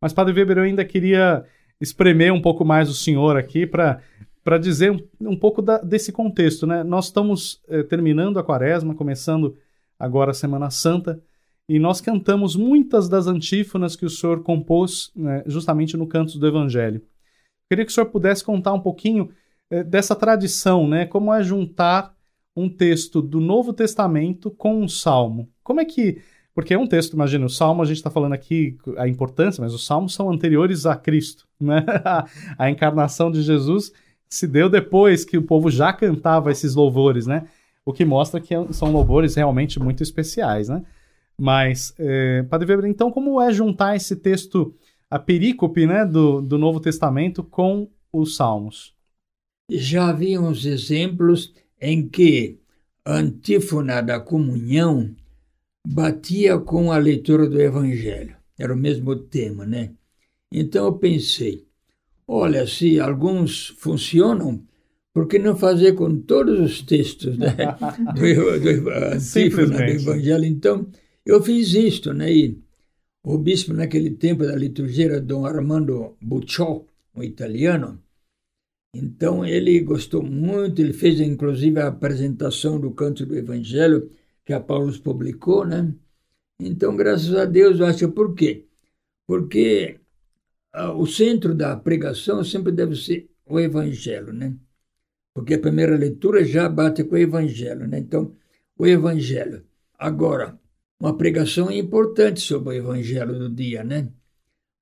[0.00, 1.44] Mas Padre Weber, eu ainda queria
[1.80, 4.00] espremer um pouco mais o senhor aqui para
[4.42, 6.84] para dizer um, um pouco da- desse contexto, né?
[6.84, 9.56] Nós estamos eh, terminando a Quaresma, começando
[9.98, 11.18] agora a Semana Santa,
[11.66, 16.46] e nós cantamos muitas das antífonas que o senhor compôs né, justamente no Cantos do
[16.46, 17.00] Evangelho.
[17.70, 19.30] Queria que o senhor pudesse contar um pouquinho
[19.70, 21.06] eh, dessa tradição, né?
[21.06, 22.14] Como é juntar
[22.54, 25.50] um texto do Novo Testamento com um salmo.
[25.62, 26.20] Como é que.
[26.54, 29.74] Porque é um texto, imagina, o salmo a gente está falando aqui a importância, mas
[29.74, 31.84] os salmos são anteriores a Cristo, né?
[32.56, 33.92] a encarnação de Jesus
[34.28, 37.46] se deu depois que o povo já cantava esses louvores, né?
[37.84, 40.82] O que mostra que são louvores realmente muito especiais, né?
[41.38, 44.74] Mas, eh, Padre Weber, então como é juntar esse texto,
[45.10, 48.94] a perícope né, do, do Novo Testamento com os Salmos?
[49.70, 52.58] Já havia uns exemplos em que
[53.04, 55.14] a antífona da comunhão
[55.86, 58.36] batia com a leitura do Evangelho.
[58.58, 59.92] Era o mesmo tema, né?
[60.52, 61.66] Então eu pensei,
[62.26, 64.64] olha, se alguns funcionam,
[65.12, 67.54] por que não fazer com todos os textos né?
[68.14, 68.90] do, do,
[70.00, 70.10] do.
[70.10, 70.44] Evangelho?
[70.44, 70.86] Então
[71.24, 72.32] eu fiz isto, né?
[72.32, 72.62] E
[73.22, 76.84] o bispo naquele tempo da liturgia era Dom Armando Bucciò,
[77.16, 78.02] um italiano,
[78.94, 84.08] então ele gostou muito, ele fez inclusive a apresentação do canto do Evangelho
[84.44, 85.94] que a Paulo publicou, né?
[86.60, 88.66] Então, graças a Deus, eu acho por quê?
[89.26, 90.00] Porque
[90.72, 94.56] ah, o centro da pregação sempre deve ser o Evangelho, né?
[95.34, 97.98] Porque a primeira leitura já bate com o Evangelho, né?
[97.98, 98.36] Então,
[98.78, 99.64] o Evangelho.
[99.98, 100.58] Agora,
[101.00, 104.12] uma pregação é importante sobre o Evangelho do dia, né?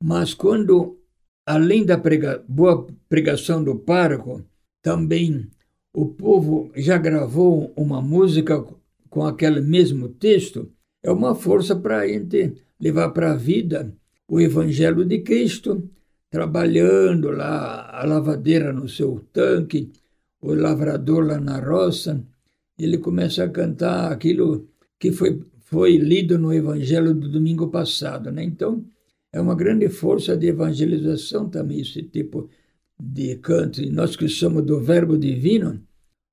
[0.03, 1.03] Mas quando
[1.47, 4.45] além da prega boa pregação do pároco,
[4.81, 5.51] também
[5.93, 8.65] o povo já gravou uma música
[9.13, 10.73] com aquele mesmo texto,
[11.03, 13.95] é uma força para a gente levar para a vida
[14.27, 15.87] o Evangelho de Cristo,
[16.31, 19.93] trabalhando lá a lavadeira no seu tanque,
[20.41, 22.25] o lavrador lá na roça,
[22.79, 24.67] ele começa a cantar aquilo
[24.99, 28.33] que foi, foi lido no Evangelho do domingo passado.
[28.33, 28.43] Né?
[28.43, 28.83] Então,
[29.31, 32.49] é uma grande força de evangelização também esse tipo
[32.99, 33.83] de canto.
[33.83, 35.83] E nós que somos do Verbo Divino,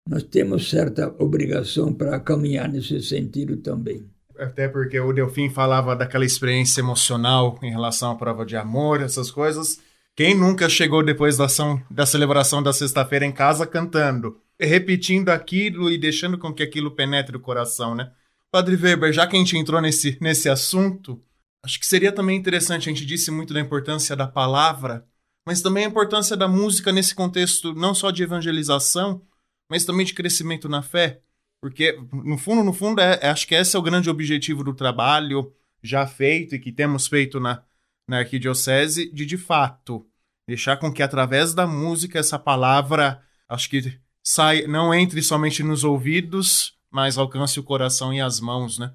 [0.10, 4.10] nós temos certa obrigação para caminhar nesse sentido também.
[4.38, 9.30] Até porque o Delfim falava daquela experiência emocional em relação à prova de amor, essas
[9.30, 9.80] coisas.
[10.16, 15.92] Quem nunca chegou depois da, ação, da celebração da sexta-feira em casa cantando, repetindo aquilo
[15.92, 18.12] e deixando com que aquilo penetre o coração, né?
[18.52, 21.22] Padre Weber, já que a gente entrou nesse, nesse assunto,
[21.64, 25.06] Acho que seria também interessante, a gente disse muito da importância da palavra,
[25.46, 29.22] mas também a importância da música nesse contexto não só de evangelização,
[29.70, 31.22] mas também de crescimento na fé.
[31.62, 35.54] Porque, no fundo, no fundo, é, acho que esse é o grande objetivo do trabalho
[35.84, 37.64] já feito e que temos feito na,
[38.08, 40.06] na Arquidiocese, de, de fato,
[40.48, 45.84] deixar com que através da música essa palavra, acho que sai, não entre somente nos
[45.84, 48.94] ouvidos, mas alcance o coração e as mãos, né?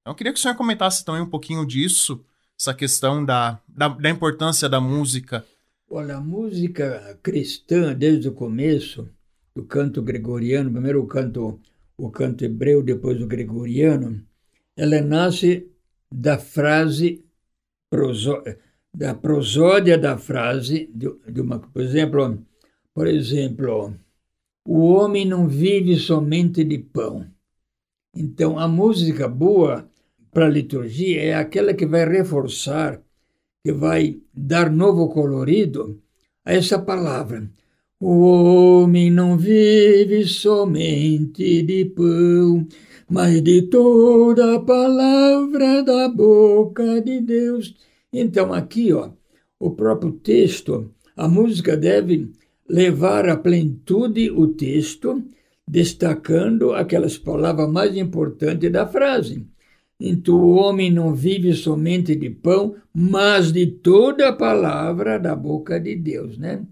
[0.00, 2.24] Então, eu queria que o senhor comentasse também um pouquinho disso,
[2.58, 5.44] essa questão da, da, da, importância da música.
[5.88, 9.08] Olha, a música cristã, desde o começo,
[9.54, 11.60] do canto gregoriano, primeiro o canto,
[11.96, 14.24] o canto hebreu, depois o gregoriano,
[14.76, 15.70] ela nasce
[16.10, 17.24] da frase,
[18.94, 22.44] da prosódia da frase, de, de uma, por exemplo,
[22.94, 23.94] por exemplo,
[24.66, 27.26] o homem não vive somente de pão.
[28.14, 29.88] Então, a música boa
[30.30, 33.00] para a liturgia é aquela que vai reforçar,
[33.64, 36.02] que vai dar novo colorido
[36.44, 37.48] a essa palavra.
[38.04, 42.66] O homem não vive somente de pão,
[43.08, 47.76] mas de toda a palavra da boca de Deus.
[48.12, 49.12] Então, aqui, ó,
[49.56, 52.32] o próprio texto, a música deve
[52.68, 55.22] levar à plenitude o texto,
[55.64, 59.46] destacando aquelas palavras mais importantes da frase.
[60.00, 65.78] Então, o homem não vive somente de pão, mas de toda a palavra da boca
[65.78, 66.66] de Deus, né?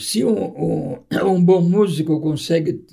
[0.00, 2.84] Se um, um, um bom músico consegue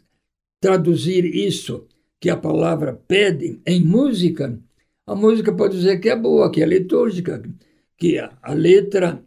[0.59, 1.87] traduzir isso
[2.19, 4.59] que a palavra pede em música,
[5.05, 7.41] a música pode dizer que é boa, que é litúrgica,
[7.97, 9.23] que a, a letra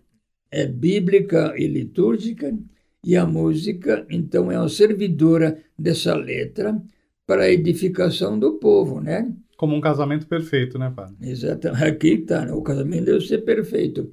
[0.50, 2.56] é bíblica e litúrgica,
[3.02, 6.80] e a música, então, é uma servidora dessa letra
[7.26, 9.32] para a edificação do povo, né?
[9.56, 11.16] Como um casamento perfeito, né, padre?
[11.22, 11.84] Exatamente.
[11.84, 12.52] Aqui está, né?
[12.52, 14.10] o casamento deve ser perfeito.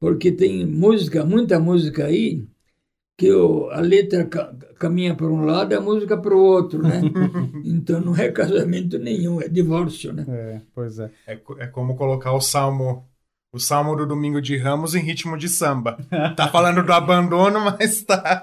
[0.00, 2.44] Porque tem música, muita música aí,
[3.16, 6.82] que o, a letra ca, caminha para um lado e a música para o outro,
[6.82, 7.00] né?
[7.64, 10.24] então não é casamento nenhum, é divórcio, né?
[10.28, 11.10] É, pois é.
[11.26, 13.08] É, é como colocar o salmo
[13.52, 15.96] o salmo do Domingo de Ramos em ritmo de samba.
[16.34, 18.42] Tá falando do abandono, mas tá.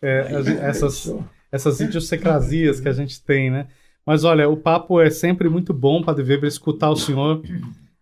[0.00, 0.28] É,
[0.62, 1.14] essas,
[1.52, 3.66] essas idiosincrasias que a gente tem, né?
[4.06, 7.42] Mas olha, o papo é sempre muito bom, Padre Weber, escutar o senhor.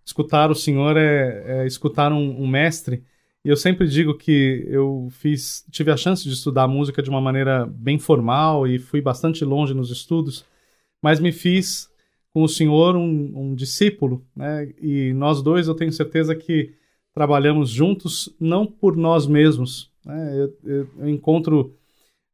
[0.04, 3.02] Escutar o senhor é, é escutar um, um mestre.
[3.44, 7.20] E eu sempre digo que eu fiz, tive a chance de estudar música de uma
[7.20, 10.46] maneira bem formal e fui bastante longe nos estudos,
[11.02, 11.90] mas me fiz
[12.32, 14.72] com o senhor um, um discípulo, né?
[14.80, 16.74] E nós dois, eu tenho certeza que
[17.12, 19.90] trabalhamos juntos, não por nós mesmos.
[20.04, 20.40] Né?
[20.40, 21.76] Eu, eu, eu, encontro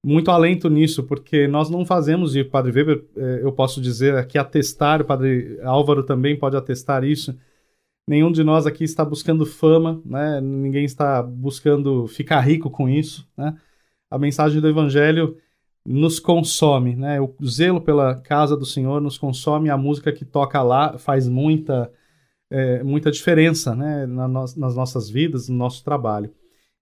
[0.02, 4.14] muito alento nisso, porque nós não fazemos, e o Padre Weber, eh, eu posso dizer
[4.14, 7.36] aqui, atestar, o Padre Álvaro também pode atestar isso,
[8.06, 10.40] nenhum de nós aqui está buscando fama, né?
[10.40, 13.28] ninguém está buscando ficar rico com isso.
[13.36, 13.56] Né?
[14.10, 15.36] A mensagem do Evangelho
[15.86, 17.20] nos consome, né?
[17.20, 21.90] o zelo pela casa do Senhor nos consome, a música que toca lá faz muita,
[22.50, 24.06] é, muita diferença né?
[24.06, 26.32] Na no nas nossas vidas, no nosso trabalho.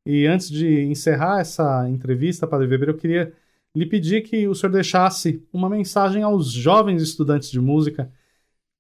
[0.04, 3.33] E antes de encerrar essa entrevista, Padre Weber, eu queria
[3.74, 8.10] lhe pedir que o senhor deixasse uma mensagem aos jovens estudantes de música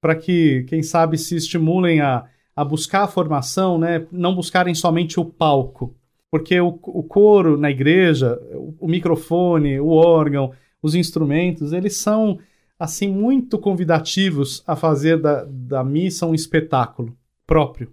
[0.00, 2.28] para que, quem sabe, se estimulem a
[2.58, 5.94] a buscar a formação, né, não buscarem somente o palco,
[6.28, 12.40] porque o, o coro na igreja, o, o, microfone, o órgão, os instrumentos, eles são
[12.76, 17.92] assim muito convidativos a fazer da, da missa um espetáculo próprio.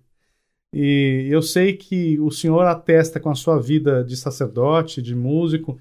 [0.73, 5.77] E eu sei que o senhor atesta com a sua vida de sacerdote, de músico,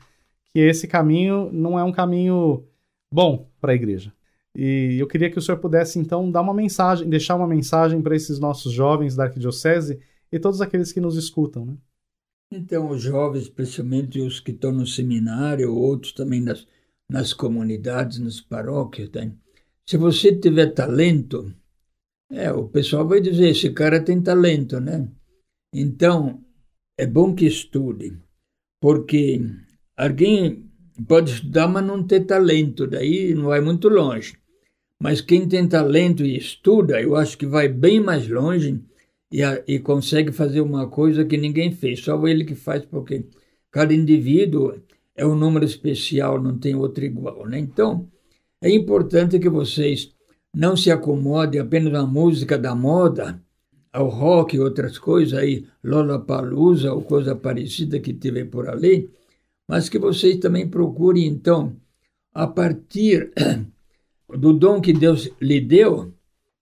[0.53, 2.67] que esse caminho não é um caminho
[3.11, 4.13] bom para a igreja.
[4.55, 8.15] E eu queria que o senhor pudesse, então, dar uma mensagem, deixar uma mensagem para
[8.15, 9.99] esses nossos jovens da Arquidiocese
[10.31, 11.77] e todos aqueles que nos escutam, né?
[12.53, 16.67] Então, os jovens, especialmente os que estão no seminário, outros também nas,
[17.09, 19.29] nas comunidades, nas paróquias, tá?
[19.87, 21.53] se você tiver talento,
[22.31, 25.09] é, o pessoal vai dizer, esse cara tem talento, né?
[25.73, 26.45] Então,
[26.97, 28.17] é bom que estude,
[28.81, 29.41] porque
[29.97, 30.71] alguém
[31.09, 34.39] pode estudar, mas não ter talento, daí não vai muito longe.
[35.01, 38.81] Mas quem tem talento e estuda, eu acho que vai bem mais longe
[39.31, 43.27] e, a, e consegue fazer uma coisa que ninguém fez, só ele que faz, porque
[43.71, 44.81] cada indivíduo
[45.17, 47.47] é um número especial, não tem outro igual.
[47.47, 47.59] Né?
[47.59, 48.09] Então,
[48.61, 50.15] é importante que vocês
[50.55, 53.43] não se acomodem apenas à música da moda,
[53.93, 59.11] ao rock e outras coisas aí, Lollapalooza ou coisa parecida que tiver por ali,
[59.69, 61.77] mas que vocês também procurem, então,
[62.33, 63.33] a partir
[64.37, 66.13] do dom que Deus lhe deu,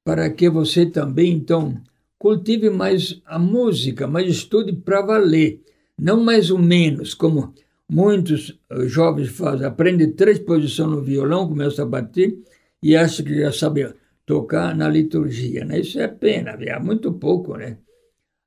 [0.04, 1.80] para que você também, então,
[2.18, 5.60] cultive mais a música, mas estude para valer,
[5.98, 7.54] não mais ou menos, como
[7.88, 9.66] muitos eh, jovens fazem.
[9.66, 12.36] Aprende três posições no violão, começa a bater
[12.82, 13.92] e acha que já sabe
[14.24, 15.64] tocar na liturgia.
[15.64, 15.80] Né?
[15.80, 17.78] Isso é pena, é muito pouco, né?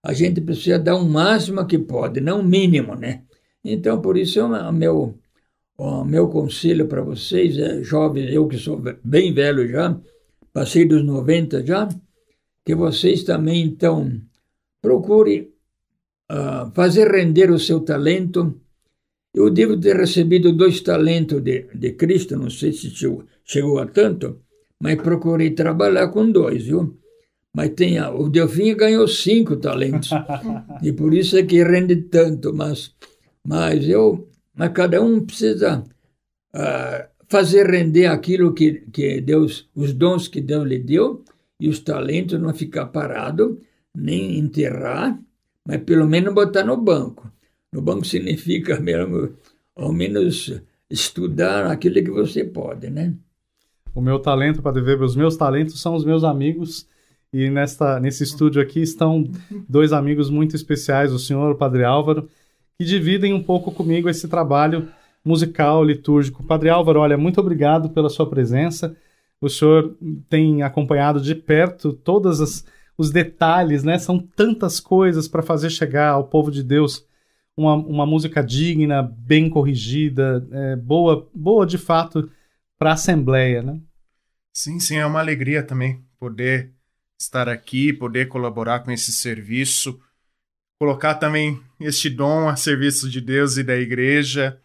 [0.04, 3.24] A gente precisa dar o máximo que pode, não o mínimo, né?
[3.64, 5.18] Então, por isso, é o meu
[5.78, 9.98] o meu conselho para vocês, é, jovens, eu que sou bem velho já,
[10.54, 11.88] passei dos 90 já,
[12.66, 14.20] que vocês também, então,
[14.82, 15.50] procurem
[16.32, 18.60] uh, fazer render o seu talento.
[19.34, 22.92] Eu devo ter recebido dois talentos de, de Cristo, não sei se,
[23.44, 24.40] chegou a tanto,
[24.80, 26.98] mas procurei trabalhar com dois, viu?
[27.54, 30.10] Mas tem, a- o Delfim ganhou cinco talentos.
[30.82, 32.96] e por isso é que rende tanto, mas,
[33.46, 35.84] mas eu, mas cada um precisa
[36.54, 41.24] ah, fazer render aquilo que, que Deus, os dons que Deus lhe deu
[41.60, 43.60] e os talentos não ficar parado,
[43.94, 45.20] nem enterrar,
[45.68, 47.32] mas pelo menos botar no banco.
[47.72, 49.36] No banco significa mesmo,
[49.76, 53.14] ao menos estudar aquilo que você pode, né?
[53.94, 56.88] O meu talento, Padre Weber, os meus talentos são os meus amigos.
[57.32, 59.30] E nesta, nesse estúdio aqui estão
[59.68, 62.30] dois amigos muito especiais, o senhor o Padre Álvaro,
[62.78, 64.92] que dividem um pouco comigo esse trabalho
[65.24, 66.44] musical, litúrgico.
[66.44, 68.96] Padre Álvaro, olha, muito obrigado pela sua presença.
[69.42, 69.98] O senhor
[70.30, 72.66] tem acompanhado de perto todos
[72.98, 73.98] os detalhes, né?
[73.98, 77.06] São tantas coisas para fazer chegar ao povo de Deus
[77.58, 82.30] uma, uma música digna, bem corrigida, é, boa, boa de fato
[82.78, 83.80] para a Assembleia, né?
[84.54, 86.74] Sim, sim, é uma alegria também poder
[87.20, 90.00] estar aqui, poder colaborar com esse serviço,
[90.80, 94.60] colocar também este dom a serviço de Deus e da igreja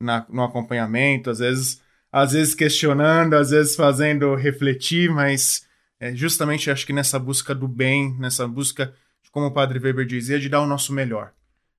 [0.00, 1.80] na- no acompanhamento, às vezes,
[2.10, 5.66] às vezes questionando, às vezes fazendo refletir, mas
[5.98, 8.94] é justamente acho que nessa busca do bem, nessa busca,
[9.30, 11.32] como o Padre Weber dizia, de dar o nosso melhor.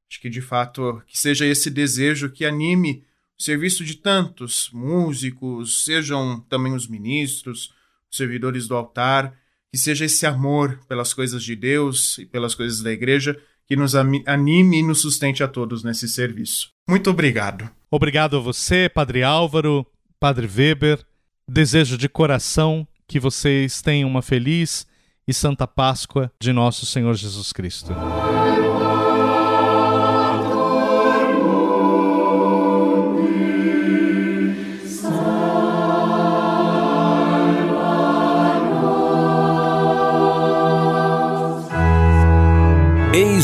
[0.09, 3.03] Acho que de fato que seja esse desejo que anime
[3.39, 7.73] o serviço de tantos músicos, sejam também os ministros,
[8.09, 9.33] os servidores do altar,
[9.71, 13.95] que seja esse amor pelas coisas de Deus e pelas coisas da igreja que nos
[13.95, 16.71] anime e nos sustente a todos nesse serviço.
[16.89, 17.69] Muito obrigado.
[17.89, 19.87] Obrigado a você, Padre Álvaro,
[20.19, 20.99] Padre Weber.
[21.47, 24.85] Desejo de coração que vocês tenham uma feliz
[25.25, 27.93] e santa Páscoa de nosso Senhor Jesus Cristo.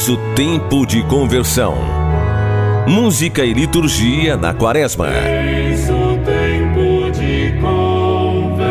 [0.07, 1.75] Eis o tempo de conversão.
[2.87, 5.09] Música e liturgia na quaresma.
[5.09, 8.63] Eis o tempo de conversão.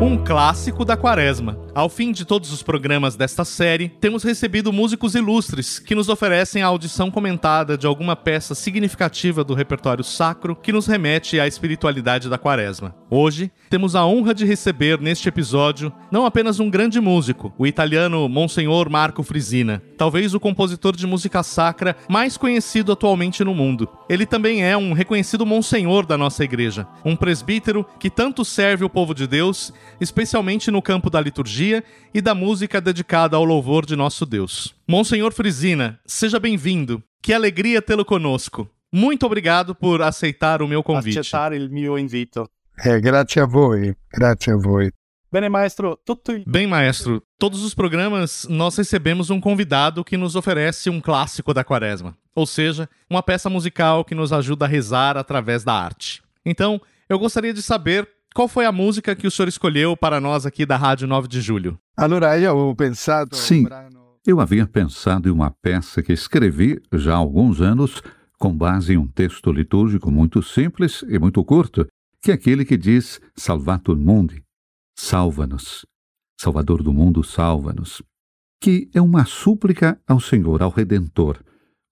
[0.00, 1.58] Um clássico da quaresma.
[1.74, 6.62] Ao fim de todos os programas desta série, temos recebido músicos ilustres que nos oferecem
[6.62, 12.28] a audição comentada de alguma peça significativa do repertório sacro que nos remete à espiritualidade
[12.28, 12.94] da quaresma.
[13.08, 18.28] Hoje, temos a honra de receber neste episódio não apenas um grande músico, o italiano
[18.28, 23.88] Monsenhor Marco Frisina, talvez o compositor de música sacra mais conhecido atualmente no mundo.
[24.10, 28.90] Ele também é um reconhecido monsenhor da nossa igreja, um presbítero que tanto serve o
[28.90, 31.61] povo de Deus, especialmente no campo da liturgia
[32.12, 34.74] e da música dedicada ao louvor de nosso Deus.
[34.88, 37.02] Monsenhor Frisina, seja bem-vindo.
[37.22, 38.68] Que alegria tê-lo conosco.
[38.92, 41.18] Muito obrigado por aceitar o meu convite.
[41.18, 42.48] accettare il mio invito.
[42.84, 44.90] Eh, grazie a voi, grazie a voi.
[45.30, 46.32] Bene, maestro, tutto.
[46.46, 51.64] Bem, maestro, todos os programas nós recebemos um convidado que nos oferece um clássico da
[51.64, 56.22] quaresma, ou seja, uma peça musical que nos ajuda a rezar através da arte.
[56.44, 60.46] Então, eu gostaria de saber qual foi a música que o senhor escolheu para nós
[60.46, 61.78] aqui da Rádio 9 de Julho.
[61.96, 62.74] Allora, un
[63.32, 63.62] Sì.
[63.62, 68.00] brano Eu havia pensado em uma peça que escrevi já há alguns anos,
[68.38, 71.86] com base em um texto litúrgico muito simples e muito curto,
[72.22, 74.42] que é aquele que diz Salvator Mundi,
[74.96, 75.84] salva-nos.
[76.40, 78.00] Salvador do mundo, salva-nos.
[78.60, 81.38] Que é uma súplica ao Senhor, ao Redentor,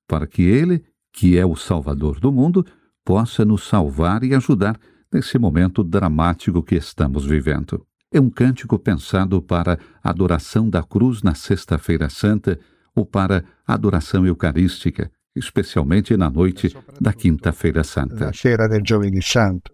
[0.08, 2.64] para que Ele, que é o Salvador do mundo,
[3.04, 4.78] possa nos salvar e ajudar
[5.12, 7.84] nesse momento dramático que estamos vivendo.
[8.12, 12.58] É um cântico pensado para a adoração da cruz na Sexta-feira Santa
[12.94, 18.32] ou para a adoração eucarística, especialmente na noite da Quinta-feira Santa.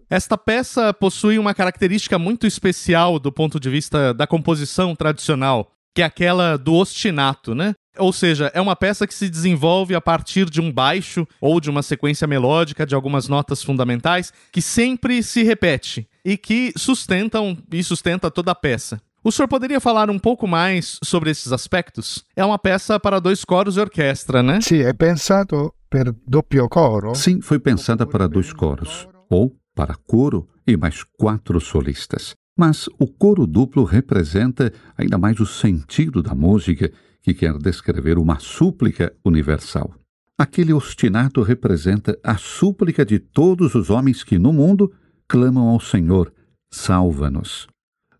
[0.09, 6.03] Esta peça possui uma característica muito especial do ponto de vista da composição tradicional, que
[6.03, 7.73] é aquela do ostinato, né?
[7.97, 11.71] Ou seja, é uma peça que se desenvolve a partir de um baixo ou de
[11.71, 17.83] uma sequência melódica de algumas notas fundamentais que sempre se repete e que sustentam e
[17.83, 19.01] sustenta toda a peça.
[19.23, 22.23] O senhor poderia falar um pouco mais sobre esses aspectos?
[22.35, 24.61] É uma peça para dois coros e orquestra, né?
[24.61, 27.15] Sì, è pensato per doppio coro.
[27.15, 32.35] Sim, foi pensada para dois coros, ou para coro e mais quatro solistas.
[32.57, 36.91] Mas o coro duplo representa ainda mais o sentido da música,
[37.21, 39.93] que quer descrever uma súplica universal.
[40.39, 44.91] Aquele ostinato representa a súplica de todos os homens que no mundo
[45.27, 46.33] clamam ao Senhor:
[46.71, 47.67] salva-nos.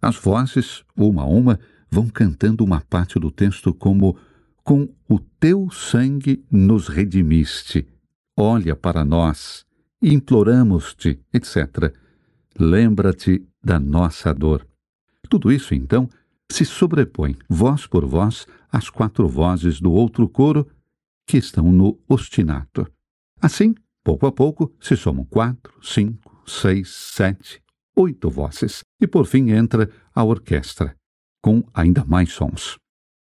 [0.02, 1.60] As vozes, uma a uma,
[1.90, 4.18] vão cantando uma parte do texto como:
[4.64, 7.88] Com o teu sangue nos redimiste.
[8.38, 9.66] Olha para nós,
[10.02, 11.94] imploramos-te, etc.
[12.60, 14.66] Lembra-te da nossa dor.
[15.30, 16.10] Tudo isso, então,
[16.50, 20.68] se sobrepõe, voz por voz, às quatro vozes do outro coro
[21.26, 22.88] que estão no ostinato.
[23.42, 27.62] Assim, pouco a pouco, se somam quatro, cinco, seis, sete,
[27.96, 30.96] oito vozes, e por fim entra a orquestra,
[31.42, 32.78] com ainda mais sons.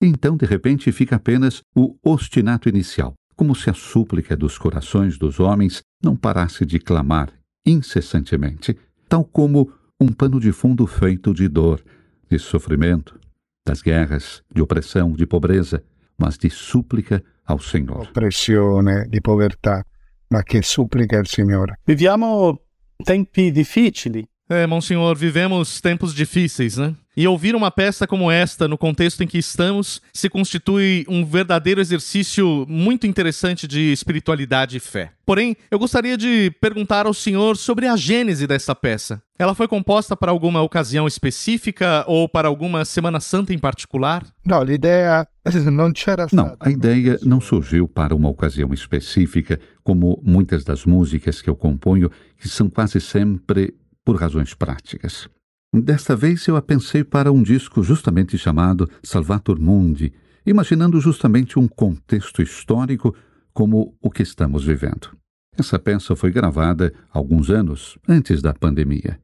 [0.02, 5.40] Então, de repente, fica apenas o ostinato inicial, como se a súplica dos corações dos
[5.40, 7.32] homens não parasse de clamar
[7.66, 8.76] incessantemente,
[9.08, 9.72] tal como
[10.02, 11.80] um pano de fundo feito de dor,
[12.28, 13.20] de sofrimento,
[13.64, 15.84] das guerras, de opressão, de pobreza,
[16.18, 18.08] mas de súplica ao Senhor.
[18.08, 19.86] Oppressione, di povertà,
[20.30, 21.80] ma che supplica al Signore.
[21.84, 22.64] Viviamo
[23.04, 24.28] tempi difficili.
[24.52, 26.94] É, Monsenhor, vivemos tempos difíceis, né?
[27.16, 31.80] E ouvir uma peça como esta, no contexto em que estamos, se constitui um verdadeiro
[31.80, 35.14] exercício muito interessante de espiritualidade e fé.
[35.26, 39.22] Porém, eu gostaria de perguntar ao senhor sobre a gênese dessa peça.
[39.40, 44.26] Ela foi composta para alguma ocasião específica ou para alguma Semana Santa em particular?
[44.66, 45.26] L'idea
[45.72, 51.42] non c'era Não, a ideia não surgiu para uma ocasião específica, como muitas das músicas
[51.42, 53.74] que eu componho, que são quase sempre
[54.06, 55.30] por razões práticas.
[55.74, 60.12] Desta vez eu a pensei para um disco justamente chamado Salvator Mundi,
[60.46, 63.16] imaginando justamente um contexto histórico
[63.54, 65.16] como o que estamos vivendo.
[65.58, 69.20] Essa peça foi gravada alguns anos antes da pandemia.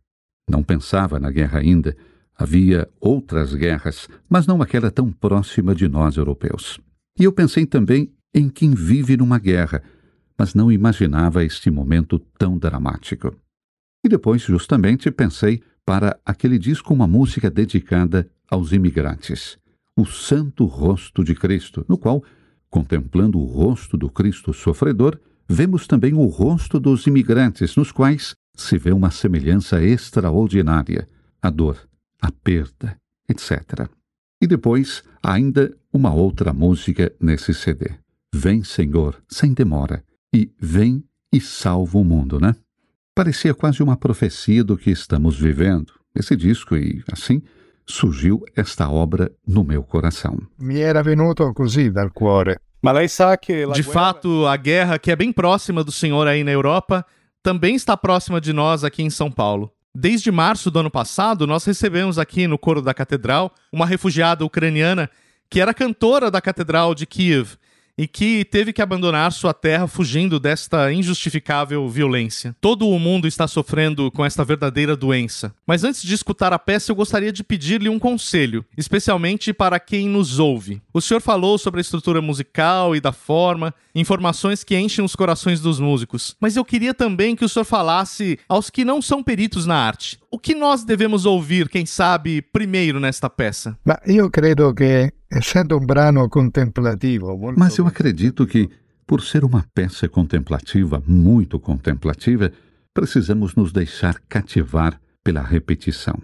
[0.49, 1.95] Não pensava na guerra ainda.
[2.35, 6.79] Havia outras guerras, mas não aquela tão próxima de nós europeus.
[7.19, 9.81] E eu pensei também em quem vive numa guerra,
[10.37, 13.35] mas não imaginava este momento tão dramático.
[14.07, 19.57] E depois, justamente, pensei para aquele disco uma música dedicada aos imigrantes,
[19.97, 22.23] o Santo Rosto de Cristo, no qual,
[22.69, 28.77] contemplando o rosto do Cristo sofredor, vemos também o rosto dos imigrantes, nos quais se
[28.77, 31.05] vê uma semelhança extraordinária,
[31.41, 31.77] a dor,
[32.21, 32.95] a perda,
[33.27, 33.89] etc.
[34.41, 37.91] E depois, ainda uma outra música nesse CD.
[38.33, 40.01] Vem, Senhor, sem demora,
[40.33, 42.55] e vem e salva o mundo, né?
[43.17, 47.41] Parecia quase uma profecia do que estamos vivendo, esse disco, e assim
[47.83, 50.37] surgiu esta obra no meu coração.
[50.59, 52.59] Mi era venuto così dal cuore.
[52.83, 55.91] Ma lei sa che la De guerra- fato, a guerra, que é bem próxima do
[55.91, 57.03] senhor aí na Europa,
[57.41, 59.71] também está próxima de nós aqui em São Paulo.
[59.95, 65.09] Desde março do ano passado, nós recebemos aqui no coro da catedral uma refugiada ucraniana
[65.49, 67.55] que era cantora da catedral de Kiev
[67.97, 72.55] e que teve que abandonar sua terra fugindo desta injustificável violência.
[72.61, 75.53] Todo o mundo está sofrendo com esta verdadeira doença.
[75.65, 80.07] Mas antes de escutar a peça, eu gostaria de pedir-lhe um conselho, especialmente para quem
[80.07, 80.81] nos ouve.
[80.93, 85.59] O senhor falou sobre a estrutura musical e da forma, informações que enchem os corações
[85.59, 86.35] dos músicos.
[86.39, 90.19] Mas eu queria também que o senhor falasse aos que não são peritos na arte.
[90.29, 93.77] O que nós devemos ouvir, quem sabe, primeiro nesta peça?
[93.85, 98.69] Ma io credo che, essendo un brano contemplativo, Mas eu acredito que,
[99.05, 102.51] por ser uma peça contemplativa, muito contemplativa,
[102.93, 106.21] precisamos nos deixar cativar pela repetição.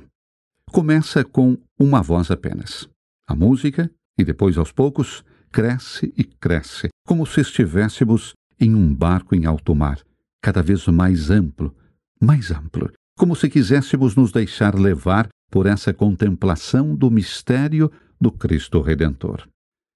[0.69, 2.89] Começa com uma voz apenas.
[3.25, 9.33] A música, e depois aos poucos, cresce e cresce, como se estivéssemos em um barco
[9.33, 9.99] em alto mar,
[10.41, 11.73] cada vez mais amplo,
[12.19, 18.81] mais amplo, como se quiséssemos nos deixar levar por essa contemplação do mistério do Cristo
[18.81, 19.47] Redentor.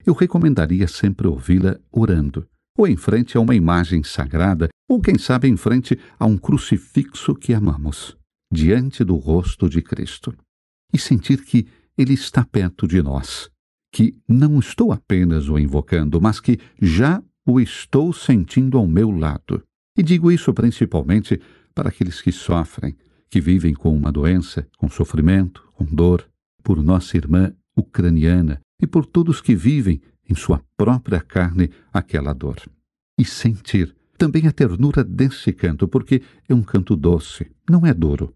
[0.06, 2.48] Eu recomendaria sempre ouvi-la orando,
[2.78, 7.34] ou em frente a uma imagem sagrada, ou quem sabe em frente a um crucifixo
[7.34, 8.16] que amamos,
[8.54, 10.34] diante do rosto de Cristo,
[10.94, 13.50] e sentir que Ele está perto de nós,
[13.92, 19.64] que não estou apenas o invocando, mas que já o estou sentindo ao meu lado.
[19.98, 21.42] E digo isso principalmente
[21.74, 22.96] para aqueles que sofrem,
[23.30, 26.28] que vivem com uma doença, com sofrimento, com dor,
[26.64, 32.58] por nossa irmã ucraniana e por todos que vivem em sua própria carne aquela dor.
[33.18, 38.34] E sentir também a ternura desse canto, porque é um canto doce, não é duro.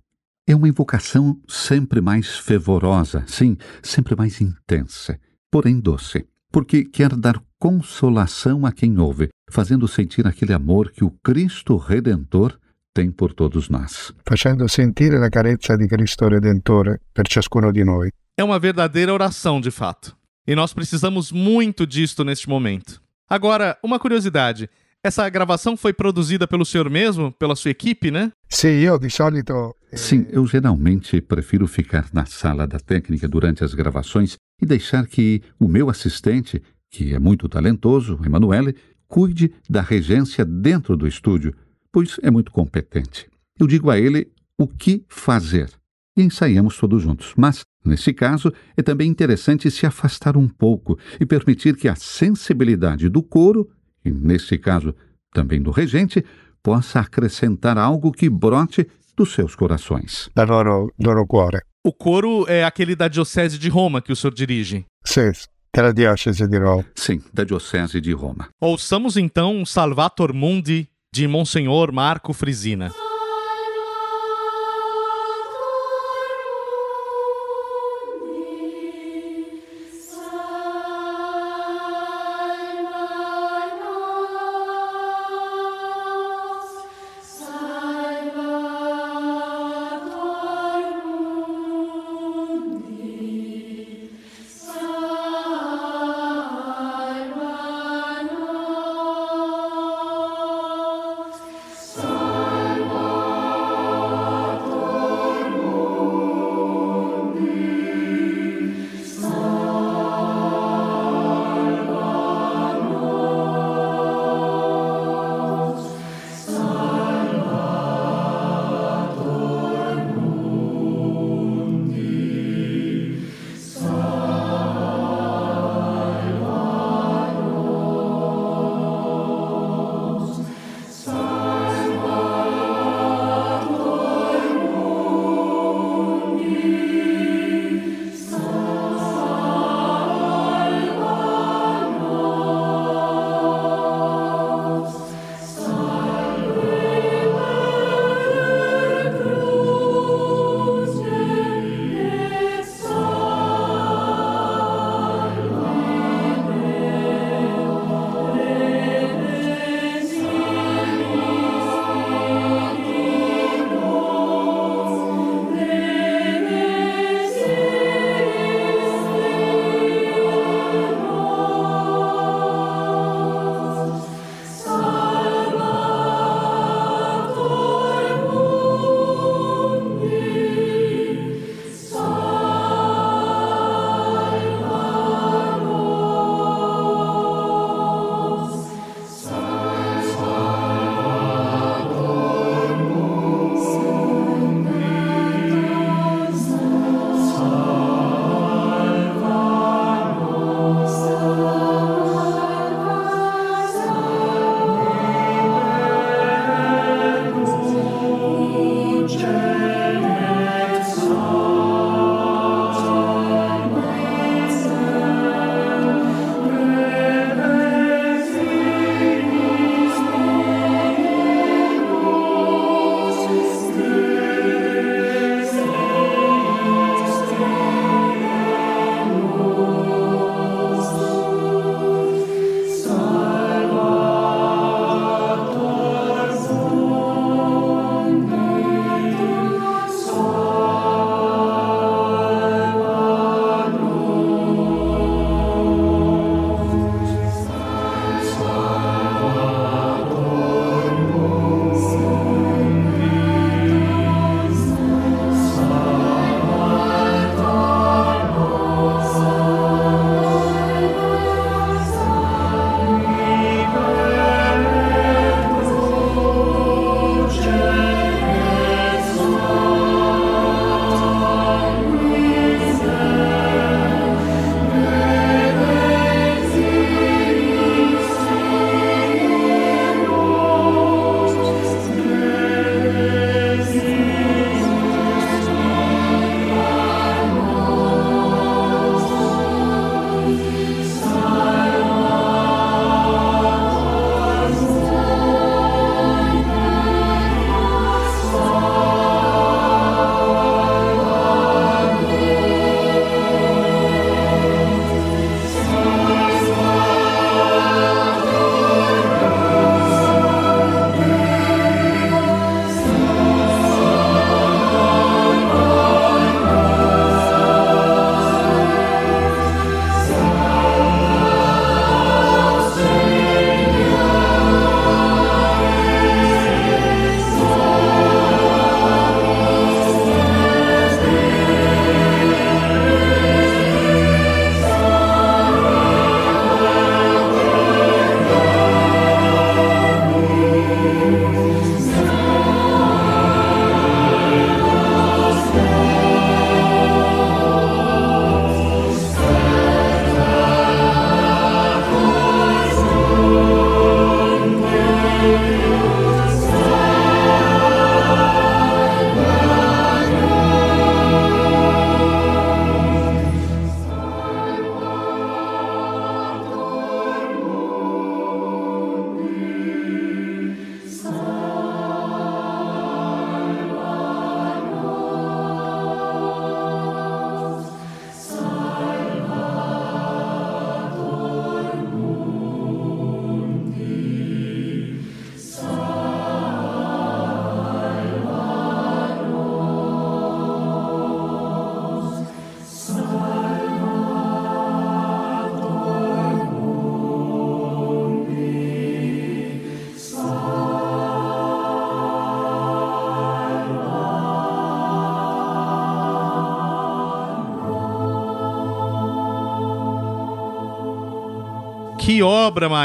[0.48, 5.20] É uma invocação sempre mais fervorosa, sim, sempre mais intensa,
[5.52, 11.12] porém doce, porque quer dar consolação a quem ouve, fazendo sentir aquele amor que o
[11.24, 12.58] Cristo Redentor
[12.94, 14.14] tem por todos nós.
[14.24, 18.10] facendo sentire la carezza di Cristo Redentore per ciascuno di noi.
[18.38, 20.16] É uma verdadeira oração, de fato.
[20.48, 23.02] E nós precisamos muito disto neste momento.
[23.30, 24.70] Agora, uma curiosidade.
[25.04, 28.32] Essa gravação foi produzida pelo senhor mesmo, pela sua equipe, né?
[28.48, 33.64] Sì, io di solito eh, Sim, eu geralmente prefiro ficar na sala da técnica durante
[33.64, 38.76] as gravações e deixar que o meu assistente, que é muito talentoso, Emanuele,
[39.08, 41.54] cuide da regência dentro do estúdio,
[41.92, 43.28] pois é muito competente.
[43.60, 45.70] Eu digo a ele o que fazer
[46.16, 47.34] e ensaiamos todos juntos.
[47.36, 53.10] Mas, nesse caso, é também interessante se afastar um pouco e permitir que a sensibilidade
[53.10, 53.70] do coro,
[54.04, 54.96] e nesse caso
[55.34, 56.24] também do regente,
[56.62, 60.30] possa acrescentar algo que brote dos seus corações.
[60.36, 61.60] Da loro, loro cuore.
[61.84, 64.86] O coro é aquele da Diocese de Roma que o senhor dirige.
[65.04, 65.32] Sì,
[65.74, 66.86] della diocesi di Roma.
[66.96, 68.50] Sim, da Diocese de Roma.
[68.60, 72.90] Ouçamos então Salvator Mundi de Monsenhor Marco Frisina.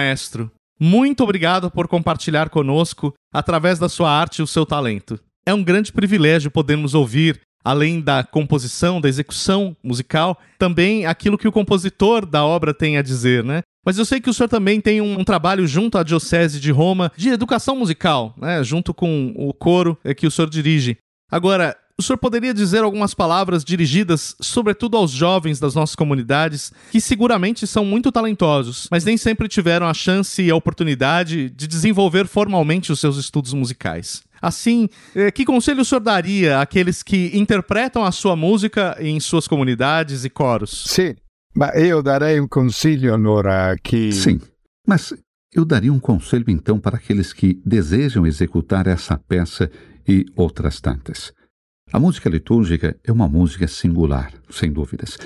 [0.07, 0.51] Maestro!
[0.79, 5.19] Muito obrigado por compartilhar conosco, através da sua arte, o seu talento.
[5.45, 11.49] É um grande privilégio podermos ouvir, além da composição, da execução musical, também aquilo que
[11.49, 13.63] o compositor da obra tem a dizer, né?
[13.85, 16.71] Mas eu sei que o senhor também tem um, um trabalho junto à Diocese de
[16.71, 18.63] Roma de educação musical, né?
[18.63, 20.97] Junto com o coro é, que o senhor dirige.
[21.31, 27.01] Agora, o senhor poderia dizer algumas palavras dirigidas, sobretudo aos jovens das nossas comunidades, que
[27.01, 32.27] seguramente são muito talentosos, mas nem sempre tiveram a chance e a oportunidade de desenvolver
[32.27, 34.23] formalmente os seus estudos musicais?
[34.43, 39.49] Assim, eh, que conselho o senhor daria àqueles que interpretam a sua música em suas
[39.49, 40.85] comunidades e coros?
[40.89, 41.15] Sim,
[41.55, 44.13] ma io darei um consiglio allora a chi...
[44.13, 44.39] Sim,
[44.87, 45.15] mas
[45.51, 49.71] eu daria um conselho então para aqueles que desejam executar essa peça
[50.07, 51.33] e outras tantas.
[51.93, 55.17] A música litúrgica é uma música singular, sem dúvidas.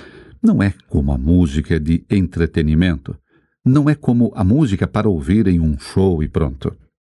[0.43, 3.17] Não é como a música de entretenimento.
[3.65, 6.77] Não é como a música para ouvir em um show e pronto.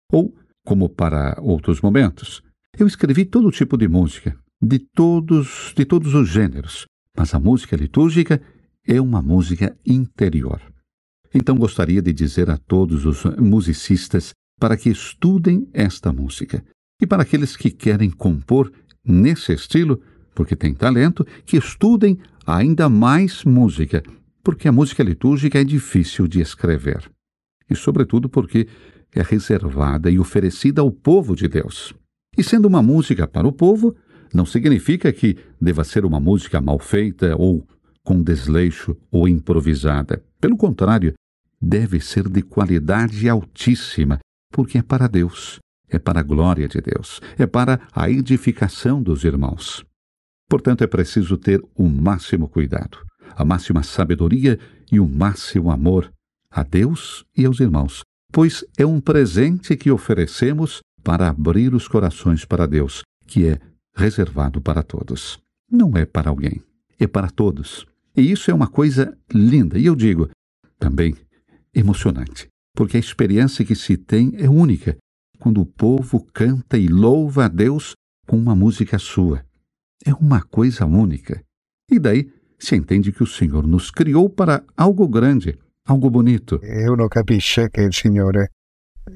[0.09, 0.33] Ou
[0.65, 2.41] como para outros momentos.
[2.79, 7.75] Eu escrevi todo tipo de música, de todos, de todos os gêneros, mas a música
[7.75, 8.41] litúrgica
[8.87, 10.61] é uma música interior.
[11.33, 16.63] Então gostaria de dizer a todos os musicistas para que estudem esta música.
[17.01, 18.71] E para aqueles que querem compor
[19.05, 20.01] nesse estilo,
[20.33, 24.03] porque tem talento, que estudem ainda mais música,
[24.43, 27.09] porque a música litúrgica é difícil de escrever.
[27.69, 28.67] E, sobretudo, porque
[29.13, 31.93] é reservada e oferecida ao povo de Deus.
[32.37, 33.95] E sendo uma música para o povo,
[34.33, 37.65] não significa que deva ser uma música mal feita ou
[38.03, 40.23] com desleixo ou improvisada.
[40.41, 41.13] Pelo contrário,
[41.61, 44.19] deve ser de qualidade altíssima,
[44.51, 45.62] porque é para Deus
[45.93, 49.85] é para a glória de Deus, é para a edificação dos irmãos.
[50.49, 52.97] Portanto, é preciso ter o máximo cuidado,
[53.35, 54.59] a máxima sabedoria
[54.91, 56.11] e o máximo amor
[56.49, 62.43] a Deus e aos irmãos, pois é um presente que oferecemos para abrir os corações
[62.43, 63.59] para Deus, que é
[63.95, 65.39] reservado para todos.
[65.71, 66.61] Não é para alguém,
[66.99, 67.85] é para todos.
[68.15, 70.29] E isso é uma coisa linda, e eu digo
[70.79, 71.15] também
[71.73, 74.97] emocionante, porque a experiência que se tem é única
[75.43, 79.43] quando o povo canta e louva a Deus com uma música sua.
[80.05, 81.43] É uma coisa única.
[81.91, 86.61] E daí se entende que o Senhor nos criou para algo grande, algo bonito.
[86.63, 88.51] E uno capisce che il Signore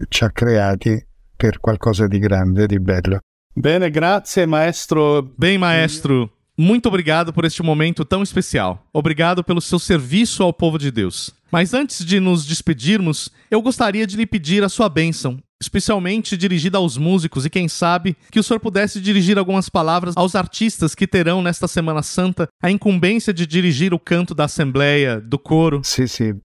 [0.09, 1.01] ci ha creati
[1.33, 3.19] per qualcosa di grande, di bello.
[3.55, 5.33] Bene, grazie, maestro.
[5.37, 8.85] Bem, maestro, muito obrigado por este momento tão especial.
[8.91, 11.33] Obrigado pelo seu serviço ao povo de Deus.
[11.49, 16.77] Mas antes de nos despedirmos, eu gostaria de lhe pedir a sua bênção especialmente dirigida
[16.77, 21.07] aos músicos e quem sabe que o senhor pudesse dirigir algumas palavras aos artistas que
[21.07, 25.81] terão nesta Semana Santa a incumbência de dirigir o canto da assembleia, do coro.
[25.83, 26.39] Sim, sim.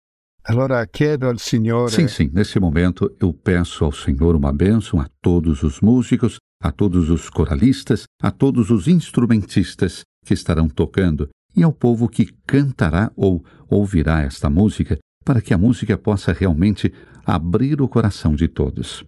[0.43, 1.91] Allora chiedo al Signore.
[1.91, 2.29] Sim, sim.
[2.33, 7.29] Nesse momento eu peço ao Senhor uma bênção a todos os músicos, a todos os
[7.29, 14.21] coralistas, a todos os instrumentistas que estarão tocando e ao povo que cantará ou ouvirá
[14.21, 16.91] esta música, para que a música possa realmente
[17.25, 19.03] abrir o coração de todos.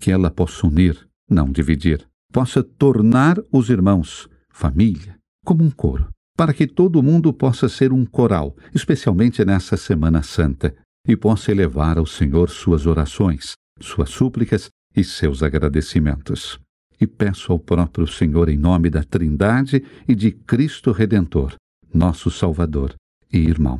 [0.00, 6.52] Que ela possa unir, não dividir, possa tornar os irmãos, família, como um coro, para
[6.52, 10.74] que todo mundo possa ser um coral, especialmente nessa Semana Santa,
[11.06, 16.58] e possa elevar ao Senhor suas orações, suas súplicas e seus agradecimentos.
[17.00, 21.54] E peço ao próprio Senhor, em nome da Trindade e de Cristo Redentor,
[21.92, 22.94] nosso Salvador
[23.32, 23.78] e irmão.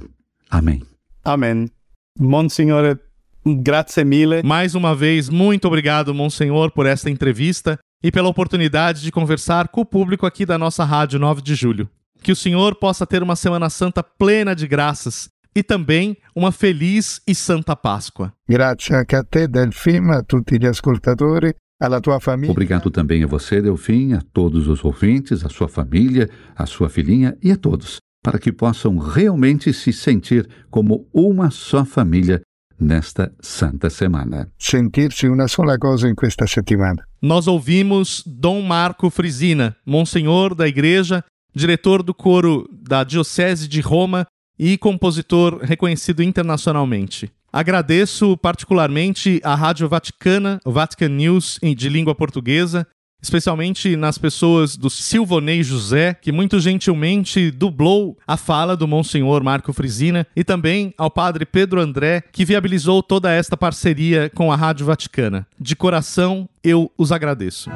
[0.51, 0.83] Amém.
[1.25, 1.71] Amém.
[2.19, 2.99] Monsignore,
[3.47, 4.43] Grazie mille.
[4.43, 9.83] Mais uma vez, muito obrigado, Monsenhor, por esta entrevista e pela oportunidade de conversar com
[9.83, 11.89] o público aqui da nossa Rádio 9 de Julho.
[12.23, 17.21] Que o Senhor possa ter uma Semana Santa plena de graças e também uma feliz
[17.27, 18.33] e santa Páscoa.
[18.49, 22.51] Grazie anche a te, Delfim, a tutti gli ascoltatori, alla tua famiglia.
[22.51, 27.37] Obrigado também a você, Delfim, a todos os ouvintes, a sua família, a sua filhinha
[27.43, 32.41] e a todos, para que possam realmente se sentir como uma só família
[32.79, 34.49] nesta santa semana.
[34.57, 37.05] Sentirsi una sola cosa in questa settimana.
[37.21, 44.27] Nós ouvimos Dom Marco Frisina, monsenhor da igreja, diretor do coro da Diocese de Roma
[44.59, 47.31] e compositor reconhecido internacionalmente.
[47.53, 52.85] Agradeço particularmente à Rádio Vaticana, o Vatican News de língua portuguesa,
[53.25, 59.73] especialmente nas pessoas do Silvonei José, que muito gentilmente dublou a fala do Monsenhor Marco
[59.73, 64.85] Frisina, e também ao Padre Pedro André, que viabilizou toda esta parceria com a Rádio
[64.85, 65.47] Vaticana.
[65.59, 67.71] De coração, eu os agradeço.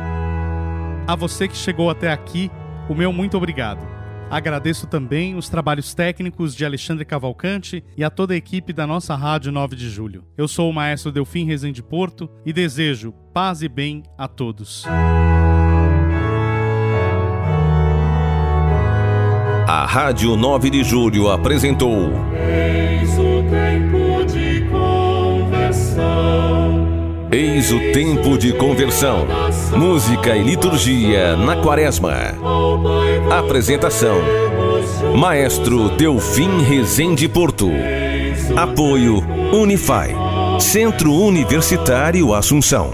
[1.07, 2.51] A você que chegou até aqui,
[2.87, 3.98] o meu muito obrigado.
[4.31, 9.15] Agradeço também os trabalhos técnicos de Alexandre Cavalcante e a toda a equipe da nossa
[9.17, 10.23] Rádio 9 de Julho.
[10.37, 14.85] Eu sou o maestro Delfim Rezende Porto e desejo paz e bem a todos.
[19.67, 26.58] A Rádio 9 de Julho apresentou Eis o tempo de conversão.
[27.31, 29.27] Eis o tempo de conversão.
[29.77, 32.15] Música e liturgia na quaresma.
[33.31, 34.17] Apresentação:
[35.15, 37.71] Maestro Delfim Rezende Porto.
[38.57, 39.23] Apoio
[39.53, 40.09] Unify.
[40.59, 42.93] Centro Universitário Assunção.